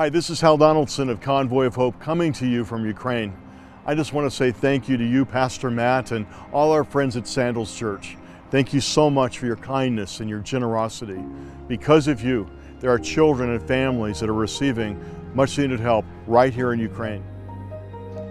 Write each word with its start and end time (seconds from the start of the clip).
Hi, 0.00 0.08
this 0.08 0.30
is 0.30 0.40
Hal 0.40 0.56
Donaldson 0.56 1.10
of 1.10 1.20
Convoy 1.20 1.66
of 1.66 1.74
Hope 1.74 2.00
coming 2.00 2.32
to 2.32 2.46
you 2.46 2.64
from 2.64 2.86
Ukraine. 2.86 3.36
I 3.84 3.94
just 3.94 4.14
want 4.14 4.24
to 4.24 4.34
say 4.34 4.50
thank 4.50 4.88
you 4.88 4.96
to 4.96 5.04
you, 5.04 5.26
Pastor 5.26 5.70
Matt, 5.70 6.12
and 6.12 6.26
all 6.54 6.72
our 6.72 6.84
friends 6.84 7.18
at 7.18 7.26
Sandals 7.26 7.76
Church. 7.76 8.16
Thank 8.50 8.72
you 8.72 8.80
so 8.80 9.10
much 9.10 9.36
for 9.38 9.44
your 9.44 9.56
kindness 9.56 10.20
and 10.20 10.30
your 10.30 10.38
generosity. 10.38 11.22
Because 11.68 12.08
of 12.08 12.22
you, 12.22 12.48
there 12.78 12.90
are 12.90 12.98
children 12.98 13.50
and 13.50 13.62
families 13.62 14.20
that 14.20 14.30
are 14.30 14.32
receiving 14.32 14.98
much 15.34 15.58
needed 15.58 15.80
help 15.80 16.06
right 16.26 16.54
here 16.54 16.72
in 16.72 16.80
Ukraine. 16.80 17.22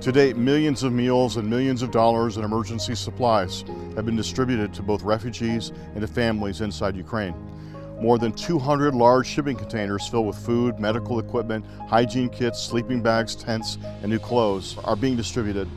To 0.02 0.12
date, 0.12 0.38
millions 0.38 0.82
of 0.82 0.92
meals 0.92 1.38
and 1.38 1.48
millions 1.48 1.84
of 1.84 1.92
dollars 1.92 2.38
in 2.38 2.44
emergency 2.44 2.96
supplies 2.96 3.64
have 3.96 4.08
been 4.08 4.16
distributed 4.16 4.74
to 4.74 4.82
both 4.82 5.04
refugees 5.04 5.72
and 5.94 6.02
to 6.02 6.08
families 6.08 6.62
inside 6.62 6.96
Ukraine. 6.96 7.36
More 8.00 8.18
than 8.18 8.32
200 8.32 8.96
large 8.96 9.28
shipping 9.28 9.58
containers 9.58 10.08
filled 10.08 10.28
with 10.28 10.38
food, 10.38 10.80
medical 10.80 11.20
equipment, 11.20 11.66
hygiene 11.90 12.30
kits, 12.30 12.58
sleeping 12.64 13.02
bags, 13.02 13.36
tents, 13.36 13.78
and 14.02 14.10
new 14.10 14.20
clothes 14.20 14.78
are 14.86 14.96
being 14.96 15.18
distributed. 15.18 15.68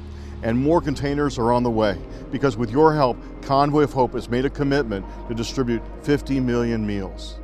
And 0.45 0.57
more 0.57 0.81
containers 0.81 1.37
are 1.37 1.53
on 1.53 1.65
the 1.65 1.71
way 1.71 1.99
because 2.31 2.57
with 2.57 2.71
your 2.71 2.95
help, 2.95 3.17
Convoy 3.43 3.83
of 3.83 3.93
Hope 3.93 4.15
has 4.15 4.29
made 4.29 4.45
a 4.45 4.51
commitment 4.51 5.05
to 5.29 5.35
distribute 5.35 5.83
50 6.03 6.39
million 6.39 6.87
meals. 6.87 7.41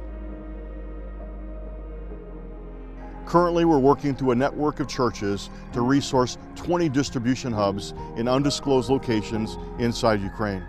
Currently, 3.27 3.65
we're 3.65 3.79
working 3.79 4.15
through 4.15 4.31
a 4.31 4.37
network 4.37 4.81
of 4.81 4.89
churches 4.89 5.51
to 5.73 5.83
resource 5.83 6.39
20 6.55 6.89
distribution 6.89 7.53
hubs 7.53 7.95
in 8.17 8.29
undisclosed 8.29 8.91
locations 8.91 9.59
inside 9.79 10.23
Ukraine. 10.23 10.65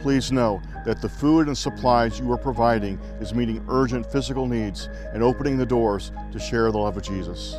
Please 0.00 0.30
know 0.30 0.62
that 0.84 1.02
the 1.02 1.08
food 1.08 1.48
and 1.48 1.56
supplies 1.58 2.18
you 2.18 2.30
are 2.32 2.38
providing 2.38 2.98
is 3.20 3.34
meeting 3.34 3.64
urgent 3.68 4.06
physical 4.10 4.46
needs 4.46 4.88
and 5.12 5.22
opening 5.22 5.58
the 5.58 5.66
doors 5.66 6.12
to 6.32 6.38
share 6.38 6.70
the 6.70 6.78
love 6.78 6.96
of 6.96 7.02
Jesus. 7.02 7.56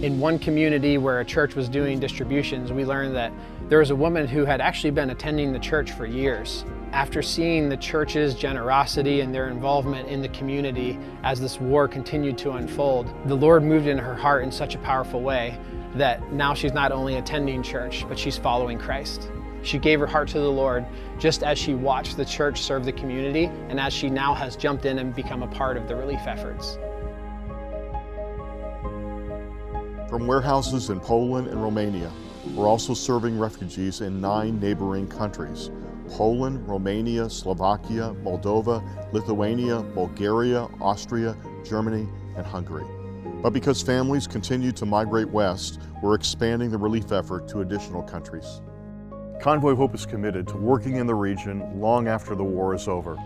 In 0.00 0.18
one 0.18 0.38
community 0.38 0.96
where 0.96 1.20
a 1.20 1.24
church 1.24 1.54
was 1.54 1.68
doing 1.68 2.00
distributions, 2.00 2.72
we 2.72 2.86
learned 2.86 3.14
that 3.16 3.32
there 3.68 3.80
was 3.80 3.90
a 3.90 3.94
woman 3.94 4.26
who 4.26 4.46
had 4.46 4.60
actually 4.60 4.92
been 4.92 5.10
attending 5.10 5.52
the 5.52 5.58
church 5.58 5.92
for 5.92 6.06
years. 6.06 6.64
After 6.92 7.20
seeing 7.20 7.68
the 7.68 7.76
church's 7.76 8.34
generosity 8.34 9.20
and 9.20 9.34
their 9.34 9.48
involvement 9.48 10.08
in 10.08 10.22
the 10.22 10.30
community 10.30 10.98
as 11.22 11.38
this 11.38 11.60
war 11.60 11.86
continued 11.86 12.38
to 12.38 12.52
unfold, 12.52 13.12
the 13.26 13.34
Lord 13.34 13.62
moved 13.62 13.86
in 13.86 13.98
her 13.98 14.14
heart 14.14 14.42
in 14.42 14.50
such 14.50 14.74
a 14.74 14.78
powerful 14.78 15.20
way 15.20 15.58
that 15.96 16.32
now 16.32 16.54
she's 16.54 16.72
not 16.72 16.92
only 16.92 17.16
attending 17.16 17.62
church, 17.62 18.06
but 18.08 18.18
she's 18.18 18.38
following 18.38 18.78
Christ. 18.78 19.30
She 19.62 19.78
gave 19.78 20.00
her 20.00 20.06
heart 20.06 20.28
to 20.28 20.40
the 20.40 20.50
Lord 20.50 20.86
just 21.18 21.42
as 21.42 21.58
she 21.58 21.74
watched 21.74 22.16
the 22.16 22.24
church 22.24 22.62
serve 22.62 22.84
the 22.84 22.92
community 22.92 23.44
and 23.68 23.78
as 23.78 23.92
she 23.92 24.08
now 24.08 24.34
has 24.34 24.56
jumped 24.56 24.86
in 24.86 24.98
and 24.98 25.14
become 25.14 25.42
a 25.42 25.48
part 25.48 25.76
of 25.76 25.88
the 25.88 25.96
relief 25.96 26.20
efforts. 26.26 26.78
From 30.08 30.26
warehouses 30.26 30.90
in 30.90 30.98
Poland 30.98 31.48
and 31.48 31.62
Romania, 31.62 32.10
we're 32.54 32.66
also 32.66 32.94
serving 32.94 33.38
refugees 33.38 34.00
in 34.00 34.20
nine 34.20 34.58
neighboring 34.58 35.06
countries 35.06 35.70
Poland, 36.08 36.66
Romania, 36.66 37.30
Slovakia, 37.30 38.12
Moldova, 38.24 38.82
Lithuania, 39.12 39.82
Bulgaria, 39.94 40.66
Austria, 40.80 41.36
Germany, 41.64 42.08
and 42.36 42.44
Hungary. 42.44 42.84
But 43.42 43.50
because 43.50 43.80
families 43.80 44.26
continue 44.26 44.72
to 44.72 44.84
migrate 44.84 45.28
west, 45.28 45.80
we're 46.02 46.14
expanding 46.14 46.70
the 46.70 46.78
relief 46.78 47.12
effort 47.12 47.46
to 47.48 47.60
additional 47.60 48.02
countries. 48.02 48.60
Convoy 49.40 49.70
of 49.70 49.78
Hope 49.78 49.94
is 49.94 50.04
committed 50.04 50.46
to 50.48 50.58
working 50.58 50.96
in 50.96 51.06
the 51.06 51.14
region 51.14 51.80
long 51.80 52.08
after 52.08 52.34
the 52.34 52.44
war 52.44 52.74
is 52.74 52.88
over 52.88 53.16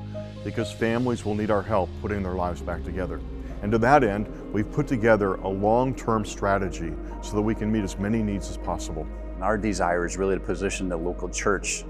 because 0.45 0.71
families 0.71 1.25
will 1.25 1.35
need 1.35 1.51
our 1.51 1.63
help 1.63 1.91
putting 2.01 2.23
their 2.23 2.35
lives 2.35 2.61
back 2.61 2.85
together. 2.85 3.21
And 3.63 3.73
to 3.73 3.79
that 3.79 4.05
end, 4.05 4.29
we've 4.53 4.71
put 4.71 4.87
together 4.87 5.35
a 5.35 5.49
long-term 5.49 6.25
strategy 6.25 6.93
so 7.21 7.35
that 7.35 7.43
we 7.43 7.53
can 7.53 7.73
meet 7.73 7.83
as 7.83 7.99
many 7.99 8.23
needs 8.23 8.49
as 8.49 8.57
possible. 8.59 9.09
Our 9.41 9.59
desire 9.59 10.07
is 10.07 10.17
really 10.17 10.37
to 10.37 10.41
position 10.41 10.89
the 10.89 10.97
local 10.97 11.29
church 11.29 11.85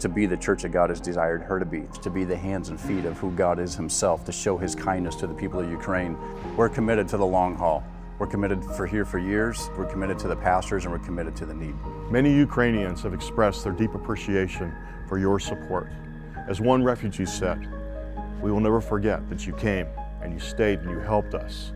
to 0.00 0.08
be 0.08 0.26
the 0.26 0.36
church 0.36 0.62
that 0.62 0.70
God 0.70 0.90
has 0.90 1.00
desired 1.00 1.42
her 1.42 1.58
to 1.58 1.64
be, 1.64 1.84
to 2.02 2.10
be 2.10 2.24
the 2.24 2.36
hands 2.36 2.68
and 2.68 2.78
feet 2.78 3.06
of 3.06 3.16
who 3.18 3.30
God 3.30 3.58
is 3.58 3.74
Himself, 3.74 4.24
to 4.26 4.32
show 4.32 4.58
His 4.58 4.74
kindness 4.74 5.14
to 5.16 5.26
the 5.26 5.34
people 5.34 5.60
of 5.60 5.70
Ukraine. 5.70 6.18
We're 6.56 6.68
committed 6.68 7.08
to 7.08 7.16
the 7.16 7.24
long 7.24 7.54
haul. 7.54 7.84
We're 8.22 8.28
committed 8.28 8.64
for 8.64 8.86
here 8.86 9.04
for 9.04 9.18
years. 9.18 9.68
We're 9.76 9.90
committed 9.90 10.16
to 10.20 10.28
the 10.28 10.36
pastors 10.36 10.84
and 10.84 10.92
we're 10.92 11.00
committed 11.00 11.34
to 11.34 11.44
the 11.44 11.54
need. 11.54 11.74
Many 12.08 12.32
Ukrainians 12.32 13.02
have 13.02 13.14
expressed 13.14 13.64
their 13.64 13.72
deep 13.72 13.96
appreciation 13.96 14.72
for 15.08 15.18
your 15.18 15.40
support. 15.40 15.90
As 16.48 16.60
one 16.60 16.84
refugee 16.84 17.26
said, 17.26 17.66
we 18.40 18.52
will 18.52 18.60
never 18.60 18.80
forget 18.80 19.28
that 19.28 19.44
you 19.44 19.52
came 19.54 19.88
and 20.22 20.32
you 20.32 20.38
stayed 20.38 20.78
and 20.82 20.90
you 20.90 21.00
helped 21.00 21.34
us 21.34 21.72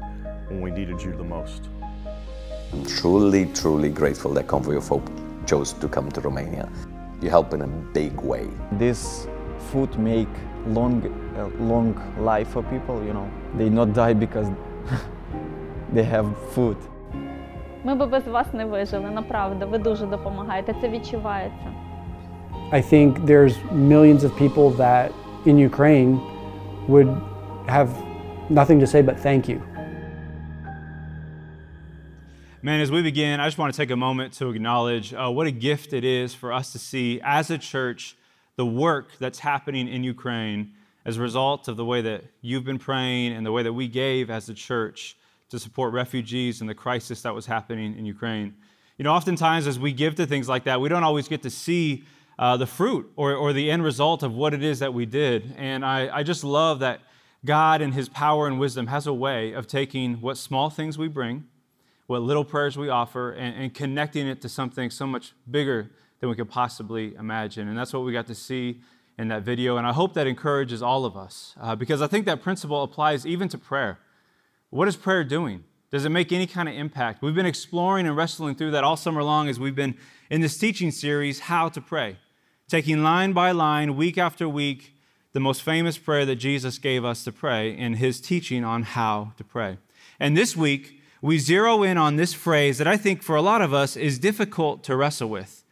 when 0.46 0.60
we 0.60 0.70
needed 0.70 1.02
you 1.02 1.16
the 1.16 1.24
most. 1.24 1.68
I'm 2.72 2.86
truly, 2.86 3.46
truly 3.46 3.88
grateful 3.88 4.32
that 4.34 4.46
Convoy 4.46 4.76
of 4.76 4.86
Hope 4.86 5.10
chose 5.46 5.72
to 5.72 5.88
come 5.88 6.12
to 6.12 6.20
Romania. 6.20 6.70
You 7.20 7.28
help 7.28 7.54
in 7.54 7.62
a 7.62 7.66
big 7.66 8.20
way. 8.20 8.46
This 8.70 9.26
food 9.72 9.98
make 9.98 10.28
long, 10.68 11.02
uh, 11.36 11.48
long 11.60 12.00
life 12.20 12.50
for 12.50 12.62
people, 12.62 13.02
you 13.02 13.14
know. 13.14 13.28
They 13.56 13.68
not 13.68 13.94
die 13.94 14.12
because 14.12 14.46
they 15.93 16.03
have 16.03 16.25
food. 16.55 16.77
Ми 17.83 17.95
би 17.95 18.05
без 18.05 18.27
вас 18.27 18.53
не 18.53 18.65
вижили, 18.65 19.09
направду. 19.09 19.67
Ви 19.67 19.77
дуже 19.77 20.05
допомагаєте. 20.05 20.75
Це 20.81 20.89
відчувається. 20.89 21.73
I 22.71 22.81
think 22.93 23.25
there's 23.25 23.55
millions 23.71 24.23
of 24.23 24.31
people 24.37 24.69
that 24.85 25.11
in 25.45 25.57
Ukraine 25.57 26.19
would 26.87 27.09
have 27.67 27.89
nothing 28.49 28.79
to 28.79 28.87
say 28.87 29.01
but 29.01 29.17
thank 29.19 29.47
you. 29.51 29.59
Man, 32.63 32.79
as 32.79 32.91
we 32.91 33.01
begin, 33.01 33.39
I 33.39 33.47
just 33.47 33.57
want 33.57 33.73
to 33.73 33.77
take 33.77 33.89
a 33.89 33.95
moment 33.95 34.33
to 34.33 34.51
acknowledge 34.51 35.13
uh, 35.13 35.31
what 35.31 35.47
a 35.47 35.51
gift 35.51 35.93
it 35.93 36.05
is 36.05 36.35
for 36.35 36.53
us 36.53 36.71
to 36.73 36.79
see 36.79 37.19
as 37.23 37.49
a 37.49 37.57
church 37.57 38.15
the 38.55 38.65
work 38.65 39.07
that's 39.19 39.39
happening 39.39 39.87
in 39.87 40.03
Ukraine 40.03 40.73
as 41.03 41.17
a 41.17 41.21
result 41.21 41.67
of 41.67 41.75
the 41.77 41.85
way 41.85 42.01
that 42.01 42.21
you've 42.41 42.63
been 42.63 42.77
praying 42.77 43.33
and 43.33 43.43
the 43.43 43.51
way 43.51 43.63
that 43.63 43.73
we 43.73 43.87
gave 43.87 44.29
as 44.29 44.47
a 44.47 44.53
church 44.53 45.17
to 45.50 45.58
support 45.58 45.92
refugees 45.92 46.60
and 46.60 46.68
the 46.68 46.74
crisis 46.74 47.22
that 47.22 47.34
was 47.34 47.46
happening 47.46 47.96
in 47.96 48.04
Ukraine. 48.04 48.54
You 48.98 49.04
know, 49.04 49.12
oftentimes 49.12 49.66
as 49.66 49.78
we 49.78 49.92
give 49.92 50.14
to 50.16 50.26
things 50.26 50.48
like 50.48 50.64
that, 50.64 50.80
we 50.80 50.88
don't 50.88 51.04
always 51.04 51.28
get 51.28 51.42
to 51.42 51.50
see 51.50 52.04
uh, 52.38 52.56
the 52.56 52.66
fruit 52.66 53.10
or, 53.16 53.34
or 53.34 53.52
the 53.52 53.70
end 53.70 53.84
result 53.84 54.22
of 54.22 54.34
what 54.34 54.54
it 54.54 54.62
is 54.62 54.78
that 54.80 54.92
we 54.92 55.06
did. 55.06 55.54
And 55.56 55.84
I, 55.84 56.18
I 56.18 56.22
just 56.22 56.44
love 56.44 56.80
that 56.80 57.00
God, 57.44 57.80
in 57.80 57.92
His 57.92 58.08
power 58.08 58.46
and 58.46 58.58
wisdom, 58.58 58.88
has 58.88 59.06
a 59.06 59.12
way 59.12 59.52
of 59.52 59.66
taking 59.66 60.20
what 60.20 60.36
small 60.36 60.70
things 60.70 60.98
we 60.98 61.08
bring, 61.08 61.44
what 62.06 62.22
little 62.22 62.44
prayers 62.44 62.76
we 62.76 62.88
offer, 62.88 63.32
and, 63.32 63.54
and 63.56 63.74
connecting 63.74 64.26
it 64.26 64.40
to 64.42 64.48
something 64.48 64.90
so 64.90 65.06
much 65.06 65.32
bigger 65.50 65.90
than 66.20 66.28
we 66.28 66.34
could 66.34 66.50
possibly 66.50 67.14
imagine. 67.14 67.68
And 67.68 67.78
that's 67.78 67.92
what 67.92 68.04
we 68.04 68.12
got 68.12 68.26
to 68.26 68.34
see 68.34 68.80
in 69.18 69.28
that 69.28 69.42
video. 69.42 69.76
And 69.76 69.86
I 69.86 69.92
hope 69.92 70.14
that 70.14 70.26
encourages 70.26 70.82
all 70.82 71.04
of 71.04 71.16
us 71.16 71.54
uh, 71.60 71.76
because 71.76 72.02
I 72.02 72.06
think 72.06 72.26
that 72.26 72.42
principle 72.42 72.82
applies 72.82 73.24
even 73.26 73.48
to 73.48 73.58
prayer. 73.58 73.98
What 74.76 74.88
is 74.88 74.96
prayer 74.96 75.24
doing? 75.24 75.64
Does 75.90 76.04
it 76.04 76.10
make 76.10 76.32
any 76.32 76.46
kind 76.46 76.68
of 76.68 76.74
impact? 76.74 77.22
We've 77.22 77.34
been 77.34 77.46
exploring 77.46 78.06
and 78.06 78.14
wrestling 78.14 78.56
through 78.56 78.72
that 78.72 78.84
all 78.84 78.98
summer 78.98 79.22
long 79.22 79.48
as 79.48 79.58
we've 79.58 79.74
been 79.74 79.94
in 80.28 80.42
this 80.42 80.58
teaching 80.58 80.90
series, 80.90 81.40
How 81.40 81.70
to 81.70 81.80
Pray, 81.80 82.18
taking 82.68 83.02
line 83.02 83.32
by 83.32 83.52
line, 83.52 83.96
week 83.96 84.18
after 84.18 84.46
week, 84.46 84.92
the 85.32 85.40
most 85.40 85.62
famous 85.62 85.96
prayer 85.96 86.26
that 86.26 86.36
Jesus 86.36 86.76
gave 86.76 87.06
us 87.06 87.24
to 87.24 87.32
pray 87.32 87.74
in 87.74 87.94
his 87.94 88.20
teaching 88.20 88.64
on 88.64 88.82
how 88.82 89.32
to 89.38 89.44
pray. 89.44 89.78
And 90.20 90.36
this 90.36 90.54
week, 90.54 91.00
we 91.22 91.38
zero 91.38 91.82
in 91.82 91.96
on 91.96 92.16
this 92.16 92.34
phrase 92.34 92.76
that 92.76 92.86
I 92.86 92.98
think 92.98 93.22
for 93.22 93.34
a 93.34 93.40
lot 93.40 93.62
of 93.62 93.72
us 93.72 93.96
is 93.96 94.18
difficult 94.18 94.84
to 94.84 94.94
wrestle 94.94 95.30
with. 95.30 95.64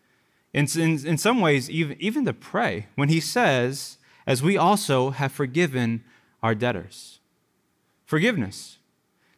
In, 0.55 0.67
in, 0.79 1.07
in 1.07 1.19
some 1.19 1.43
ways, 1.43 1.69
even, 1.69 1.99
even 2.01 2.25
to 2.25 2.33
pray, 2.33 2.87
when 2.95 3.11
he 3.11 3.21
says, 3.21 3.99
as 4.27 4.43
we 4.43 4.57
also 4.57 5.11
have 5.11 5.31
forgiven 5.31 6.03
our 6.43 6.55
debtors. 6.55 7.21
Forgiveness. 8.07 8.79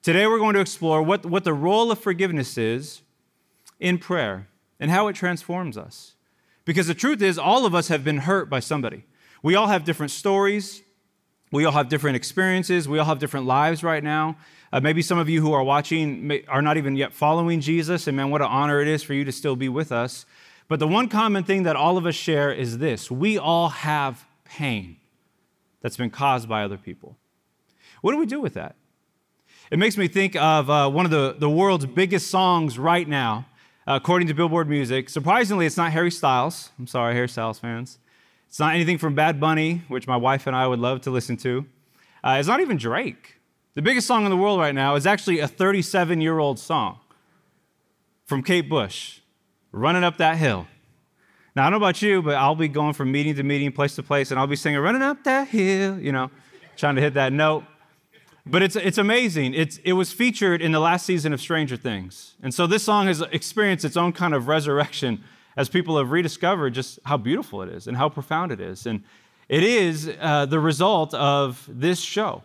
Today, 0.06 0.24
we're 0.28 0.38
going 0.38 0.54
to 0.54 0.60
explore 0.60 1.02
what, 1.02 1.26
what 1.26 1.42
the 1.42 1.53
role 1.53 1.91
of 1.91 1.98
forgiveness 1.98 2.56
is 2.56 3.03
in 3.80 3.98
prayer 3.98 4.47
and 4.78 4.88
how 4.88 5.08
it 5.08 5.16
transforms 5.16 5.76
us. 5.76 6.14
Because 6.64 6.86
the 6.86 6.94
truth 6.94 7.20
is, 7.20 7.41
all 7.41 7.66
of 7.66 7.74
us 7.74 7.88
have 7.88 8.04
been 8.04 8.18
hurt 8.18 8.48
by 8.48 8.60
somebody. 8.60 9.03
We 9.42 9.56
all 9.56 9.66
have 9.66 9.82
different 9.82 10.12
stories. 10.12 10.80
We 11.50 11.64
all 11.64 11.72
have 11.72 11.88
different 11.88 12.14
experiences. 12.14 12.88
We 12.88 13.00
all 13.00 13.06
have 13.06 13.18
different 13.18 13.47
lives 13.47 13.82
right 13.82 14.04
now. 14.04 14.36
Uh, 14.72 14.78
maybe 14.78 15.03
some 15.03 15.18
of 15.18 15.28
you 15.28 15.41
who 15.41 15.53
are 15.53 15.64
watching 15.64 16.24
may, 16.24 16.44
are 16.47 16.62
not 16.62 16.76
even 16.76 16.94
yet 16.94 17.12
following 17.12 17.60
Jesus, 17.60 18.06
and 18.06 18.16
man, 18.16 18.30
what 18.30 18.42
an 18.42 18.47
honor 18.47 18.80
it 18.80 18.86
is 18.86 19.02
for 19.02 19.12
you 19.12 19.24
to 19.24 19.32
still 19.32 19.56
be 19.56 19.68
with 19.68 19.91
us. 19.91 20.24
But 20.68 20.78
the 20.78 20.86
one 20.86 21.09
common 21.09 21.42
thing 21.42 21.64
that 21.64 21.74
all 21.74 21.98
of 21.98 22.06
us 22.06 22.14
share 22.14 22.52
is 22.52 22.78
this 22.78 23.10
we 23.10 23.38
all 23.38 23.70
have 23.70 24.24
pain 24.44 24.98
that's 25.80 25.97
been 25.97 26.10
caused 26.10 26.48
by 26.48 26.62
other 26.62 26.78
people. 26.78 27.16
What 28.02 28.12
do 28.12 28.18
we 28.18 28.26
do 28.26 28.38
with 28.41 28.54
that? 28.54 28.76
It 29.71 29.80
makes 29.80 29.97
me 29.97 30.07
think 30.07 30.36
of 30.36 30.71
uh, 30.71 30.89
one 30.89 31.04
of 31.04 31.10
the, 31.10 31.34
the 31.36 31.51
world's 31.51 31.86
biggest 31.86 32.30
songs 32.30 32.78
right 32.78 33.07
now, 33.09 33.47
uh, 33.86 33.98
according 34.01 34.28
to 34.28 34.34
Billboard 34.34 34.68
Music. 34.68 35.09
Surprisingly, 35.09 35.66
it's 35.66 35.77
not 35.77 35.91
Harry 35.91 36.13
Styles. 36.13 36.71
I'm 36.78 36.86
sorry, 36.86 37.15
Harry 37.15 37.28
Styles 37.28 37.59
fans. 37.59 37.98
It's 38.48 38.60
not 38.60 38.74
anything 38.74 38.97
from 38.97 39.16
Bad 39.16 39.41
Bunny, 39.41 39.83
which 39.89 40.07
my 40.07 40.16
wife 40.16 40.47
and 40.47 40.54
I 40.54 40.68
would 40.68 40.78
love 40.78 41.01
to 41.03 41.10
listen 41.10 41.36
to. 41.39 41.66
Uh, 42.22 42.36
it's 42.39 42.47
not 42.47 42.60
even 42.60 42.77
Drake. 42.77 43.39
The 43.74 43.83
biggest 43.83 44.07
song 44.07 44.24
in 44.24 44.30
the 44.30 44.36
world 44.36 44.60
right 44.60 44.74
now 44.74 44.95
is 44.95 45.04
actually 45.04 45.41
a 45.41 45.48
37 45.48 46.21
year 46.21 46.39
old 46.39 46.60
song 46.60 47.01
from 48.24 48.45
Kate 48.45 48.69
Bush, 48.69 49.19
Running 49.72 50.04
Up 50.04 50.16
That 50.19 50.36
Hill. 50.36 50.69
Now, 51.57 51.62
I 51.62 51.71
don't 51.71 51.80
know 51.80 51.84
about 51.84 52.01
you, 52.03 52.22
but 52.22 52.36
I'll 52.36 52.54
be 52.54 52.69
going 52.69 52.92
from 52.92 53.10
meeting 53.10 53.34
to 53.34 53.42
meeting, 53.42 53.72
place 53.72 53.97
to 53.97 54.03
place, 54.04 54.30
and 54.30 54.39
I'll 54.39 54.47
be 54.47 54.57
singing 54.57 54.78
Running 54.78 55.03
Up 55.03 55.24
That 55.24 55.48
Hill, 55.48 55.98
you 55.98 56.12
know, 56.12 56.30
trying 56.77 56.95
to 56.95 57.01
hit 57.01 57.15
that 57.15 57.33
note. 57.33 57.65
But 58.48 58.63
it's, 58.63 58.77
it's 58.77 58.98
amazing. 58.98 59.54
It's, 59.54 59.78
it 59.78 59.95
was 59.95 60.13
featured 60.13 60.63
in 60.63 60.71
the 60.71 60.78
last 60.78 61.04
season 61.04 61.33
of 61.33 61.41
Stranger 61.41 61.77
Things. 61.77 62.37
And 62.43 62.54
so 62.54 62.69
this 62.69 62.84
song 62.84 63.09
has 63.09 63.21
experienced 63.21 63.84
its 63.84 63.97
own 63.97 64.13
kind 64.13 64.34
of 64.34 64.47
resurrection 64.47 65.25
as 65.57 65.69
people 65.69 65.98
have 65.98 66.13
rediscovered 66.13 66.72
just 66.72 67.01
how 67.04 67.16
beautiful 67.16 67.63
it 67.63 67.71
is 67.71 67.89
and 67.89 67.97
how 67.97 68.09
profound 68.09 68.53
it 68.53 68.60
is. 68.60 68.87
And 68.87 69.03
it 69.48 69.65
is 69.65 70.13
uh, 70.21 70.47
the 70.47 70.60
result 70.60 71.13
of 71.15 71.69
this 71.69 72.01
show. 72.01 72.43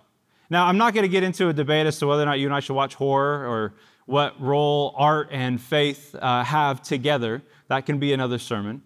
Now, 0.50 0.66
I'm 0.66 0.78
not 0.78 0.96
going 0.96 1.04
to 1.04 1.10
get 1.10 1.24
into 1.24 1.50
a 1.50 1.54
debate 1.54 1.86
as 1.86 2.00
to 2.00 2.08
whether 2.08 2.24
or 2.24 2.26
not 2.26 2.40
you 2.40 2.48
and 2.48 2.56
I 2.56 2.62
should 2.62 2.76
watch 2.76 2.96
horror 2.96 3.48
or 3.48 3.74
what 4.06 4.42
role 4.42 4.96
art 4.98 5.30
and 5.32 5.62
faith 5.62 6.16
uh, 6.20 6.44
have 6.44 6.82
together. 6.82 7.44
That 7.68 7.86
can 7.86 8.00
be 8.00 8.12
another 8.12 8.40
sermon. 8.40 8.82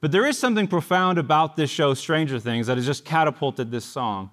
But 0.00 0.10
there 0.10 0.26
is 0.26 0.36
something 0.36 0.66
profound 0.66 1.18
about 1.18 1.56
this 1.56 1.70
show, 1.70 1.94
Stranger 1.94 2.38
Things, 2.38 2.66
that 2.66 2.76
has 2.76 2.84
just 2.84 3.04
catapulted 3.04 3.70
this 3.70 3.84
song. 3.84 4.30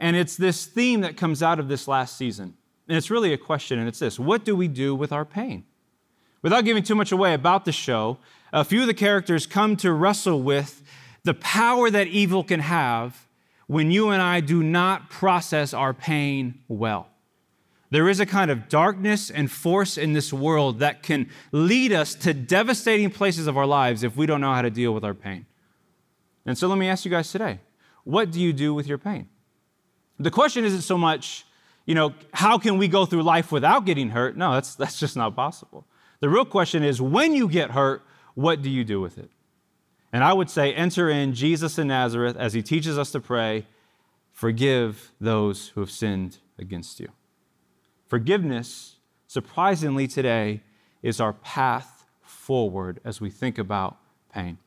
And 0.00 0.16
it's 0.16 0.36
this 0.36 0.66
theme 0.66 1.02
that 1.02 1.16
comes 1.16 1.42
out 1.42 1.60
of 1.60 1.68
this 1.68 1.86
last 1.86 2.16
season. 2.16 2.54
And 2.88 2.96
it's 2.96 3.10
really 3.10 3.32
a 3.32 3.38
question, 3.38 3.78
and 3.78 3.86
it's 3.86 4.00
this 4.00 4.18
What 4.18 4.44
do 4.44 4.56
we 4.56 4.66
do 4.66 4.96
with 4.96 5.12
our 5.12 5.24
pain? 5.24 5.64
Without 6.42 6.64
giving 6.64 6.82
too 6.82 6.94
much 6.94 7.12
away 7.12 7.34
about 7.34 7.66
the 7.66 7.72
show, 7.72 8.18
a 8.52 8.64
few 8.64 8.80
of 8.80 8.86
the 8.86 8.94
characters 8.94 9.46
come 9.46 9.76
to 9.76 9.92
wrestle 9.92 10.42
with 10.42 10.82
the 11.22 11.34
power 11.34 11.90
that 11.90 12.08
evil 12.08 12.42
can 12.42 12.60
have 12.60 13.28
when 13.66 13.90
you 13.90 14.08
and 14.08 14.22
I 14.22 14.40
do 14.40 14.62
not 14.62 15.10
process 15.10 15.74
our 15.74 15.92
pain 15.92 16.60
well. 16.66 17.06
There 17.90 18.08
is 18.08 18.20
a 18.20 18.26
kind 18.26 18.50
of 18.50 18.68
darkness 18.68 19.30
and 19.30 19.50
force 19.50 19.98
in 19.98 20.14
this 20.14 20.32
world 20.32 20.78
that 20.78 21.02
can 21.02 21.28
lead 21.52 21.92
us 21.92 22.14
to 22.16 22.32
devastating 22.32 23.10
places 23.10 23.46
of 23.46 23.58
our 23.58 23.66
lives 23.66 24.02
if 24.02 24.16
we 24.16 24.26
don't 24.26 24.40
know 24.40 24.54
how 24.54 24.62
to 24.62 24.70
deal 24.70 24.94
with 24.94 25.04
our 25.04 25.14
pain. 25.14 25.44
And 26.46 26.56
so 26.56 26.68
let 26.68 26.78
me 26.78 26.88
ask 26.88 27.04
you 27.04 27.10
guys 27.10 27.30
today 27.30 27.60
what 28.04 28.30
do 28.30 28.40
you 28.40 28.54
do 28.54 28.72
with 28.72 28.86
your 28.86 28.98
pain? 28.98 29.28
The 30.20 30.30
question 30.30 30.66
isn't 30.66 30.82
so 30.82 30.98
much, 30.98 31.46
you 31.86 31.94
know, 31.94 32.14
how 32.34 32.58
can 32.58 32.76
we 32.76 32.88
go 32.88 33.06
through 33.06 33.22
life 33.22 33.50
without 33.50 33.86
getting 33.86 34.10
hurt? 34.10 34.36
No, 34.36 34.52
that's, 34.52 34.74
that's 34.74 35.00
just 35.00 35.16
not 35.16 35.34
possible. 35.34 35.86
The 36.20 36.28
real 36.28 36.44
question 36.44 36.84
is 36.84 37.00
when 37.00 37.34
you 37.34 37.48
get 37.48 37.70
hurt, 37.70 38.02
what 38.34 38.60
do 38.60 38.68
you 38.68 38.84
do 38.84 39.00
with 39.00 39.16
it? 39.16 39.30
And 40.12 40.22
I 40.22 40.34
would 40.34 40.50
say, 40.50 40.74
enter 40.74 41.08
in 41.08 41.34
Jesus 41.34 41.78
in 41.78 41.88
Nazareth 41.88 42.36
as 42.36 42.52
he 42.52 42.62
teaches 42.62 42.98
us 42.98 43.10
to 43.12 43.20
pray, 43.20 43.66
forgive 44.30 45.12
those 45.20 45.68
who 45.68 45.80
have 45.80 45.90
sinned 45.90 46.38
against 46.58 47.00
you. 47.00 47.08
Forgiveness, 48.06 48.96
surprisingly 49.26 50.06
today, 50.06 50.62
is 51.02 51.20
our 51.20 51.32
path 51.32 52.04
forward 52.20 53.00
as 53.04 53.20
we 53.20 53.30
think 53.30 53.56
about 53.56 53.96
pain. 54.34 54.58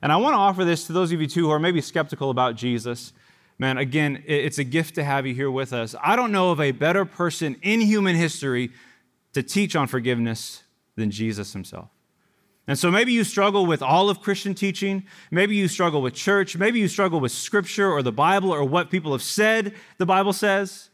And 0.00 0.10
I 0.10 0.16
want 0.16 0.34
to 0.34 0.38
offer 0.38 0.64
this 0.64 0.86
to 0.86 0.92
those 0.92 1.12
of 1.12 1.20
you 1.20 1.26
too 1.26 1.46
who 1.46 1.50
are 1.50 1.58
maybe 1.58 1.80
skeptical 1.80 2.30
about 2.30 2.56
Jesus. 2.56 3.12
Man, 3.62 3.78
again, 3.78 4.24
it's 4.26 4.58
a 4.58 4.64
gift 4.64 4.96
to 4.96 5.04
have 5.04 5.24
you 5.24 5.36
here 5.36 5.48
with 5.48 5.72
us. 5.72 5.94
I 6.02 6.16
don't 6.16 6.32
know 6.32 6.50
of 6.50 6.60
a 6.60 6.72
better 6.72 7.04
person 7.04 7.54
in 7.62 7.80
human 7.80 8.16
history 8.16 8.72
to 9.34 9.42
teach 9.44 9.76
on 9.76 9.86
forgiveness 9.86 10.64
than 10.96 11.12
Jesus 11.12 11.52
himself. 11.52 11.88
And 12.66 12.76
so 12.76 12.90
maybe 12.90 13.12
you 13.12 13.22
struggle 13.22 13.64
with 13.64 13.80
all 13.80 14.10
of 14.10 14.20
Christian 14.20 14.56
teaching. 14.56 15.04
Maybe 15.30 15.54
you 15.54 15.68
struggle 15.68 16.02
with 16.02 16.12
church. 16.12 16.56
Maybe 16.56 16.80
you 16.80 16.88
struggle 16.88 17.20
with 17.20 17.30
scripture 17.30 17.88
or 17.88 18.02
the 18.02 18.10
Bible 18.10 18.50
or 18.50 18.64
what 18.64 18.90
people 18.90 19.12
have 19.12 19.22
said 19.22 19.76
the 19.96 20.06
Bible 20.06 20.32
says. 20.32 20.90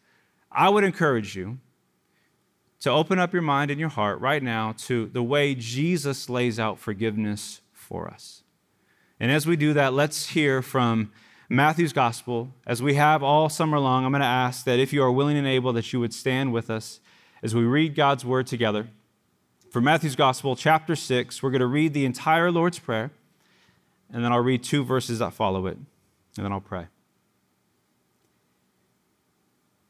I 0.53 0.69
would 0.69 0.85
encourage 0.85 1.35
you 1.35 1.57
to 2.81 2.91
open 2.91 3.19
up 3.19 3.33
your 3.33 3.41
mind 3.41 3.71
and 3.71 3.81
your 3.81 3.89
heart 3.89 4.21
right 4.21 4.43
now 4.43 4.75
to 4.81 5.07
the 5.07 5.23
way 5.23 5.55
Jesus 5.55 6.29
lays 6.29 6.61
out 6.61 6.79
forgiveness 6.79 7.63
for 7.73 8.09
us. 8.09 8.43
And 9.19 9.33
as 9.33 9.47
we 9.47 9.57
do 9.57 9.73
that, 9.73 9.95
let's 9.95 10.29
hear 10.29 10.61
from 10.61 11.11
Matthew's 11.49 11.93
gospel. 11.95 12.51
As 12.67 12.83
we 12.83 12.95
have 12.95 13.23
all 13.23 13.49
summer 13.49 13.79
long, 13.79 14.05
I'm 14.05 14.13
going 14.13 14.21
to 14.21 14.27
ask 14.27 14.65
that 14.65 14.79
if 14.79 14.93
you 14.93 15.03
are 15.03 15.11
willing 15.11 15.39
and 15.39 15.47
able, 15.47 15.73
that 15.73 15.93
you 15.93 16.01
would 16.01 16.13
stand 16.13 16.53
with 16.53 16.69
us 16.69 17.01
as 17.43 17.55
we 17.55 17.63
read 17.63 17.95
God's 17.95 18.25
word 18.25 18.47
together. 18.47 18.89
For 19.71 19.81
Matthew's 19.81 20.17
Gospel, 20.17 20.57
chapter 20.57 20.97
6, 20.97 21.43
we're 21.43 21.51
going 21.51 21.61
to 21.61 21.67
read 21.67 21.95
the 21.95 22.05
entire 22.05 22.51
Lord's 22.51 22.79
Prayer, 22.79 23.11
and 24.13 24.25
then 24.25 24.33
I'll 24.33 24.41
read 24.41 24.63
two 24.63 24.85
verses 24.85 25.19
that 25.21 25.33
follow 25.33 25.67
it, 25.67 25.77
and 26.37 26.45
then 26.45 26.53
I'll 26.53 26.61
pray. 26.61 26.87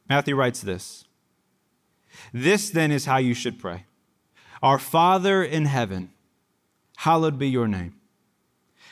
Matthew 0.09 0.37
writes 0.37 0.61
this 0.61 1.05
This 2.33 2.71
then 2.71 2.91
is 2.91 3.05
how 3.05 3.19
you 3.19 3.35
should 3.35 3.59
pray 3.59 3.85
Our 4.63 4.79
Father 4.79 5.43
in 5.43 5.67
heaven, 5.67 6.11
hallowed 6.99 7.39
be 7.39 7.49
your 7.49 7.69
name. 7.69 7.98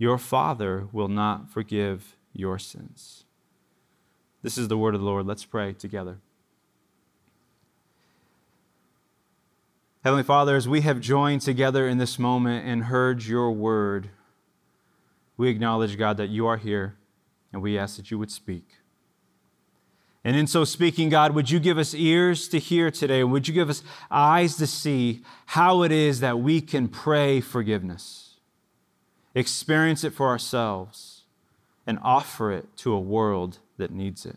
your 0.00 0.16
Father 0.16 0.88
will 0.92 1.08
not 1.08 1.50
forgive 1.50 2.16
your 2.32 2.58
sins. 2.58 3.24
This 4.42 4.56
is 4.56 4.68
the 4.68 4.78
word 4.78 4.94
of 4.94 5.02
the 5.02 5.06
Lord. 5.06 5.26
Let's 5.26 5.44
pray 5.44 5.74
together. 5.74 6.16
Heavenly 10.02 10.22
Father, 10.22 10.56
as 10.56 10.66
we 10.66 10.80
have 10.80 11.00
joined 11.00 11.42
together 11.42 11.86
in 11.86 11.98
this 11.98 12.18
moment 12.18 12.66
and 12.66 12.84
heard 12.84 13.22
your 13.24 13.52
word, 13.52 14.08
we 15.36 15.50
acknowledge, 15.50 15.98
God, 15.98 16.16
that 16.16 16.30
you 16.30 16.46
are 16.46 16.56
here, 16.56 16.96
and 17.52 17.60
we 17.60 17.76
ask 17.76 17.98
that 17.98 18.10
you 18.10 18.18
would 18.18 18.30
speak. 18.30 18.78
And 20.24 20.34
in 20.34 20.46
so 20.46 20.64
speaking, 20.64 21.10
God, 21.10 21.34
would 21.34 21.50
you 21.50 21.60
give 21.60 21.76
us 21.76 21.92
ears 21.92 22.48
to 22.48 22.58
hear 22.58 22.90
today? 22.90 23.22
Would 23.22 23.48
you 23.48 23.52
give 23.52 23.68
us 23.68 23.82
eyes 24.10 24.56
to 24.56 24.66
see 24.66 25.20
how 25.44 25.82
it 25.82 25.92
is 25.92 26.20
that 26.20 26.38
we 26.38 26.62
can 26.62 26.88
pray 26.88 27.42
forgiveness, 27.42 28.29
experience 29.34 30.04
it 30.04 30.12
for 30.12 30.28
ourselves, 30.28 31.24
and 31.86 31.98
offer 32.02 32.52
it 32.52 32.76
to 32.78 32.92
a 32.92 33.00
world 33.00 33.58
that 33.76 33.90
needs 33.90 34.26
it? 34.26 34.36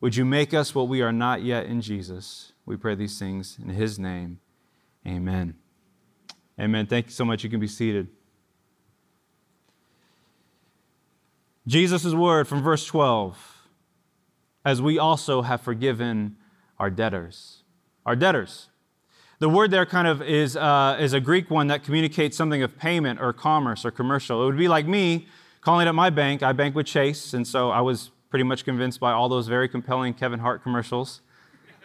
Would 0.00 0.16
you 0.16 0.24
make 0.24 0.54
us 0.54 0.74
what 0.74 0.88
we 0.88 1.02
are 1.02 1.12
not 1.12 1.42
yet 1.42 1.66
in 1.66 1.80
Jesus? 1.80 2.52
We 2.64 2.76
pray 2.76 2.94
these 2.94 3.18
things 3.18 3.58
in 3.60 3.68
his 3.70 3.98
name. 3.98 4.40
Amen. 5.06 5.56
Amen. 6.58 6.86
Thank 6.86 7.06
you 7.06 7.12
so 7.12 7.24
much. 7.24 7.44
You 7.44 7.50
can 7.50 7.60
be 7.60 7.66
seated. 7.66 8.08
Jesus' 11.66 12.14
word 12.14 12.48
from 12.48 12.62
verse 12.62 12.84
12 12.86 13.68
as 14.64 14.80
we 14.80 14.98
also 14.98 15.42
have 15.42 15.60
forgiven 15.60 16.36
our 16.78 16.90
debtors. 16.90 17.64
Our 18.04 18.16
debtors. 18.16 18.69
The 19.40 19.48
word 19.48 19.70
there 19.70 19.86
kind 19.86 20.06
of 20.06 20.20
is, 20.20 20.54
uh, 20.54 20.98
is 21.00 21.14
a 21.14 21.20
Greek 21.20 21.50
one 21.50 21.68
that 21.68 21.82
communicates 21.82 22.36
something 22.36 22.62
of 22.62 22.78
payment 22.78 23.20
or 23.20 23.32
commerce 23.32 23.86
or 23.86 23.90
commercial. 23.90 24.42
It 24.42 24.46
would 24.46 24.58
be 24.58 24.68
like 24.68 24.86
me 24.86 25.28
calling 25.62 25.88
up 25.88 25.94
my 25.94 26.10
bank. 26.10 26.42
I 26.42 26.52
bank 26.52 26.74
with 26.74 26.86
Chase, 26.86 27.32
and 27.32 27.48
so 27.48 27.70
I 27.70 27.80
was 27.80 28.10
pretty 28.28 28.42
much 28.44 28.66
convinced 28.66 29.00
by 29.00 29.12
all 29.12 29.30
those 29.30 29.48
very 29.48 29.66
compelling 29.66 30.12
Kevin 30.12 30.40
Hart 30.40 30.62
commercials 30.62 31.22